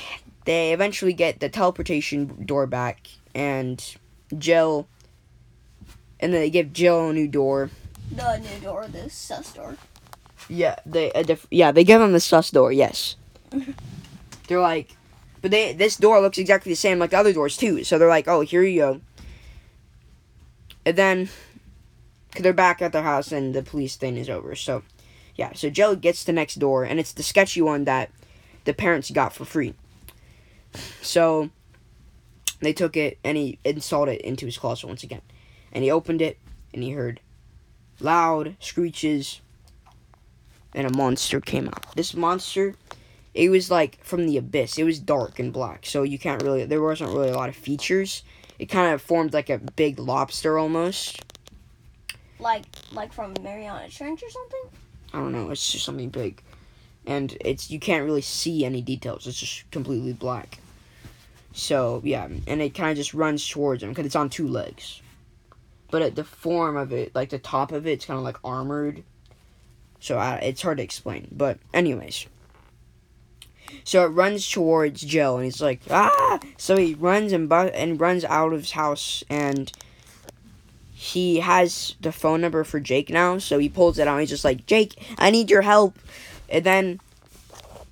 they 0.46 0.74
eventually 0.74 1.14
get 1.14 1.40
the 1.40 1.50
teleportation 1.50 2.46
door 2.46 2.68
back 2.68 3.08
and 3.34 3.96
Jill, 4.40 4.88
and 6.20 6.34
then 6.34 6.42
they 6.42 6.50
give 6.50 6.74
Jill 6.74 7.10
a 7.10 7.14
new 7.14 7.28
door. 7.28 7.70
The 8.12 8.38
new 8.38 8.60
door, 8.62 8.88
the 8.88 9.10
sus 9.10 9.54
door. 9.54 9.78
Yeah, 10.48 10.76
they 10.86 11.12
a 11.12 11.24
diff- 11.24 11.48
yeah 11.50 11.72
they 11.72 11.84
give 11.84 12.00
them 12.00 12.12
the 12.12 12.20
sus 12.20 12.52
door. 12.52 12.72
Yes, 12.72 13.16
they're 14.48 14.62
like, 14.62 14.96
but 15.42 15.52
they 15.52 15.74
this 15.74 15.96
door 15.98 16.20
looks 16.22 16.38
exactly 16.38 16.72
the 16.72 16.78
same 16.78 17.00
like 17.00 17.12
the 17.12 17.18
other 17.18 17.34
doors 17.34 17.58
too. 17.58 17.84
So 17.84 17.98
they're 17.98 18.08
like, 18.10 18.28
oh 18.28 18.42
here 18.42 18.64
you 18.64 18.80
go. 18.80 19.02
And 20.86 20.96
then, 20.96 21.30
cause 22.32 22.44
they're 22.44 22.54
back 22.54 22.82
at 22.82 22.92
their 22.92 23.02
house 23.02 23.32
and 23.32 23.56
the 23.56 23.64
police 23.64 23.96
thing 23.96 24.18
is 24.18 24.30
over. 24.30 24.54
So, 24.56 24.84
yeah, 25.36 25.54
so 25.54 25.72
Jill 25.72 25.96
gets 25.96 26.24
the 26.24 26.32
next 26.32 26.56
door 26.56 26.84
and 26.84 27.00
it's 27.00 27.12
the 27.12 27.24
sketchy 27.24 27.62
one 27.62 27.86
that 27.86 28.12
the 28.66 28.74
parents 28.74 29.10
got 29.10 29.34
for 29.34 29.46
free. 29.46 29.74
So 31.02 31.50
they 32.60 32.74
took 32.74 32.98
it 32.98 33.18
and 33.24 33.38
he 33.38 33.60
installed 33.64 34.10
it 34.10 34.22
into 34.22 34.46
his 34.46 34.58
closet 34.58 34.88
once 34.88 35.04
again. 35.04 35.22
And 35.72 35.84
he 35.84 35.92
opened 35.92 36.22
it 36.22 36.38
and 36.74 36.84
he 36.84 36.92
heard 36.92 37.20
loud 38.00 38.56
screeches 38.60 39.42
and 40.74 40.88
a 40.88 40.96
monster 40.96 41.40
came 41.40 41.68
out. 41.68 41.96
This 41.96 42.14
monster 42.14 42.76
it 43.36 43.50
was 43.50 43.70
like 43.70 44.02
from 44.04 44.26
the 44.26 44.38
abyss. 44.38 44.78
It 44.78 44.86
was 44.86 44.98
dark 44.98 45.40
and 45.40 45.52
black. 45.52 45.86
So 45.86 46.04
you 46.04 46.18
can't 46.18 46.42
really 46.42 46.66
there 46.66 46.82
wasn't 46.82 47.12
really 47.12 47.30
a 47.30 47.36
lot 47.36 47.50
of 47.50 47.56
features. 47.56 48.24
It 48.58 48.68
kind 48.68 48.94
of 48.94 49.02
formed 49.02 49.34
like 49.34 49.50
a 49.50 49.58
big 49.58 50.00
lobster 50.00 50.58
almost. 50.58 51.22
Like 52.40 52.64
like 52.94 53.12
from 53.12 53.34
Mariana 53.42 53.90
Trench 53.90 54.24
or 54.24 54.30
something? 54.30 54.80
I 55.14 55.20
don't 55.20 55.34
know. 55.34 55.50
It's 55.50 55.72
just 55.72 55.86
something 55.86 56.10
big, 56.10 56.42
and 57.06 57.38
it's 57.40 57.70
you 57.70 57.80
can't 57.80 58.04
really 58.04 58.22
see 58.22 58.66
any 58.66 58.82
details. 58.82 59.28
It's 59.28 59.40
just 59.40 59.70
completely 59.72 60.14
black. 60.14 60.60
So 61.56 62.02
yeah, 62.04 62.28
and 62.48 62.62
it 62.62 62.76
kind 62.76 62.92
of 62.92 62.98
just 62.98 63.14
runs 63.14 63.48
towards 63.48 63.82
him 63.82 63.90
because 63.90 64.06
it's 64.06 64.16
on 64.16 64.30
two 64.30 64.48
legs. 64.48 65.02
But 65.90 66.02
at 66.02 66.16
the 66.16 66.26
form 66.26 66.76
of 66.76 66.92
it, 66.92 67.16
like 67.16 67.30
the 67.30 67.40
top 67.40 67.72
of 67.72 67.88
it, 67.88 67.92
it's 67.92 68.06
kind 68.06 68.18
of 68.18 68.26
like 68.26 68.38
armored. 68.44 69.04
So 70.02 70.18
I, 70.18 70.36
it's 70.36 70.62
hard 70.62 70.78
to 70.78 70.84
explain. 70.84 71.30
But 71.32 71.60
anyways, 71.74 72.28
so 73.86 74.04
it 74.04 74.10
runs 74.10 74.50
towards 74.50 75.02
Joe, 75.02 75.38
and 75.38 75.46
he's 75.46 75.62
like, 75.62 75.80
ah! 75.90 76.40
So 76.58 76.76
he 76.76 76.94
runs 76.94 77.32
and 77.32 77.48
bu- 77.48 77.72
and 77.74 78.02
runs 78.02 78.26
out 78.26 78.52
of 78.52 78.60
his 78.60 78.72
house, 78.72 79.24
and 79.30 79.72
he 80.94 81.40
has 81.40 81.96
the 82.02 82.12
phone 82.12 82.42
number 82.42 82.66
for 82.66 82.82
Jake 82.82 83.10
now. 83.10 83.38
So 83.38 83.60
he 83.60 83.70
pulls 83.70 83.98
it 83.98 84.10
out. 84.10 84.16
And 84.16 84.22
he's 84.22 84.30
just 84.30 84.44
like, 84.44 84.66
Jake, 84.66 85.02
I 85.18 85.32
need 85.32 85.50
your 85.50 85.62
help. 85.62 85.98
And 86.50 86.66
then 86.66 87.00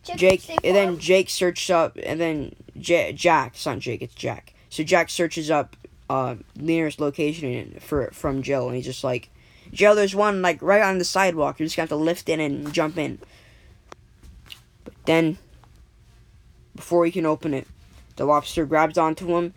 Jake, 0.04 0.42
the 0.44 0.60
and 0.66 0.76
then. 0.76 1.00
Jake 1.00 1.30
searches 1.30 1.70
up, 1.70 1.98
and 2.04 2.20
then 2.20 2.56
J- 2.84 3.14
Jack. 3.14 3.54
It's 3.56 3.66
not 3.66 3.80
Jake. 3.80 4.02
It's 4.02 4.14
Jack. 4.14 4.54
So 4.70 4.84
Jack 4.84 5.10
searches 5.10 5.50
up 5.50 5.76
uh 6.10 6.36
nearest 6.56 7.00
location 7.00 7.78
for 7.80 8.12
from 8.12 8.44
Joe, 8.44 8.68
and 8.68 8.76
he's 8.76 8.86
just 8.86 9.04
like, 9.04 9.30
Joe, 9.72 9.96
there's 9.96 10.14
one 10.14 10.42
like 10.42 10.62
right 10.62 10.82
on 10.82 10.98
the 10.98 11.06
sidewalk. 11.06 11.60
You're 11.60 11.68
just 11.68 11.78
have 11.78 11.90
to 11.90 11.96
lift 11.96 12.30
in 12.30 12.40
and 12.40 12.72
jump 12.74 12.98
in. 12.98 13.20
But 14.84 14.94
then, 15.06 15.38
before 16.76 17.06
he 17.06 17.12
can 17.12 17.26
open 17.26 17.54
it, 17.54 17.68
the 18.18 18.26
lobster 18.26 18.66
grabs 18.66 18.98
onto 18.98 19.36
him 19.38 19.54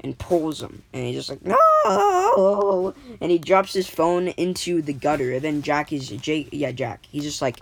and 0.00 0.18
pulls 0.18 0.60
him, 0.60 0.82
and 0.92 1.04
he's 1.06 1.16
just 1.16 1.30
like, 1.30 1.44
no, 1.44 2.94
and 3.20 3.30
he 3.30 3.38
drops 3.38 3.72
his 3.72 3.88
phone 3.88 4.28
into 4.28 4.82
the 4.82 4.92
gutter. 4.92 5.32
And 5.32 5.42
then 5.42 5.62
Jack 5.62 5.92
is 5.92 6.08
Jake, 6.08 6.48
yeah, 6.52 6.72
Jack. 6.72 7.06
He's 7.10 7.24
just 7.24 7.42
like, 7.42 7.60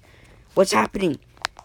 what's 0.55 0.73
happening? 0.73 1.19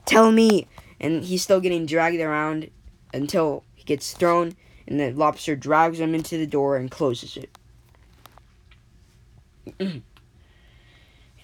Tell 0.06 0.32
me. 0.32 0.68
And 1.00 1.24
he's 1.24 1.42
still 1.42 1.60
getting 1.60 1.86
dragged 1.88 2.22
around 2.22 2.70
until 3.14 3.64
he 3.76 3.84
gets 3.84 4.14
thrown, 4.14 4.56
and 4.88 5.00
the 5.00 5.12
lobster 5.12 5.56
drags 5.56 6.00
him 6.00 6.14
into 6.16 6.38
the 6.38 6.48
door 6.48 6.78
and 6.78 6.90
closes 6.92 7.38
it. 7.38 7.58
and 9.80 10.04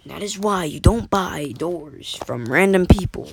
that 0.06 0.24
is 0.24 0.38
why 0.40 0.64
you 0.66 0.80
don't 0.80 1.10
buy 1.10 1.54
doors 1.58 2.18
from 2.26 2.46
random 2.46 2.86
people. 2.86 3.30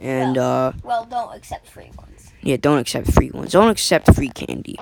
And 0.00 0.36
uh 0.36 0.72
Well, 0.82 1.04
don't 1.04 1.34
accept 1.36 1.68
free 1.68 1.90
ones. 1.96 2.32
yeah, 2.42 2.56
don't 2.56 2.78
accept 2.78 3.12
free 3.12 3.30
ones. 3.30 3.52
Don't 3.52 3.70
accept 3.70 4.12
free 4.14 4.28
candy. 4.30 4.76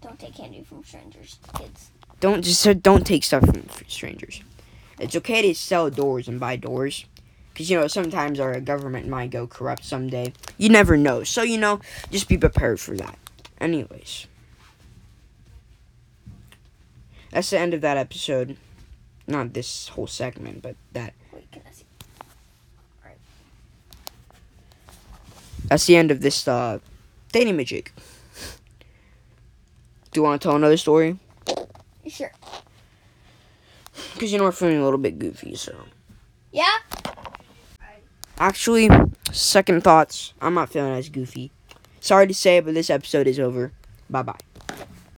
Don't 0.00 0.18
take 0.18 0.34
candy 0.36 0.62
from 0.62 0.84
strangers, 0.84 1.38
kids. 1.58 1.90
Don't 2.20 2.42
just 2.44 2.82
don't 2.82 3.04
take 3.04 3.24
stuff 3.24 3.44
from 3.44 3.64
strangers. 3.88 4.40
It's 5.00 5.16
okay 5.16 5.42
to 5.42 5.54
sell 5.54 5.90
doors 5.90 6.28
and 6.28 6.38
buy 6.38 6.54
doors. 6.56 7.06
Because, 7.52 7.70
you 7.70 7.78
know, 7.78 7.86
sometimes 7.86 8.40
our 8.40 8.58
government 8.60 9.08
might 9.08 9.30
go 9.30 9.46
corrupt 9.46 9.84
someday. 9.84 10.32
You 10.56 10.70
never 10.70 10.96
know. 10.96 11.22
So, 11.22 11.42
you 11.42 11.58
know, 11.58 11.80
just 12.10 12.28
be 12.28 12.38
prepared 12.38 12.80
for 12.80 12.96
that. 12.96 13.18
Anyways. 13.60 14.26
That's 17.30 17.50
the 17.50 17.58
end 17.58 17.74
of 17.74 17.80
that 17.82 17.96
episode. 17.96 18.56
Not 19.26 19.54
this 19.54 19.88
whole 19.88 20.06
segment, 20.06 20.62
but 20.62 20.76
that. 20.92 21.14
Wait, 21.32 21.46
That's 25.68 25.86
the 25.86 25.96
end 25.96 26.10
of 26.10 26.20
this, 26.20 26.46
uh, 26.46 26.80
dating 27.32 27.56
magic. 27.56 27.92
Do 30.10 30.20
you 30.20 30.22
want 30.22 30.42
to 30.42 30.46
tell 30.46 30.56
another 30.56 30.76
story? 30.76 31.18
Sure. 32.06 32.32
Because, 34.12 34.32
you 34.32 34.38
know, 34.38 34.44
we're 34.44 34.52
feeling 34.52 34.78
a 34.78 34.84
little 34.84 34.98
bit 34.98 35.18
goofy, 35.18 35.54
so. 35.54 35.74
Yeah? 36.50 36.76
Actually, 38.42 38.90
second 39.30 39.84
thoughts. 39.84 40.34
I'm 40.40 40.54
not 40.54 40.68
feeling 40.68 40.94
as 40.94 41.08
goofy. 41.08 41.52
Sorry 42.00 42.26
to 42.26 42.34
say, 42.34 42.58
but 42.58 42.74
this 42.74 42.90
episode 42.90 43.28
is 43.28 43.38
over. 43.38 43.70
Bye 44.10 44.22
bye. 44.22 44.40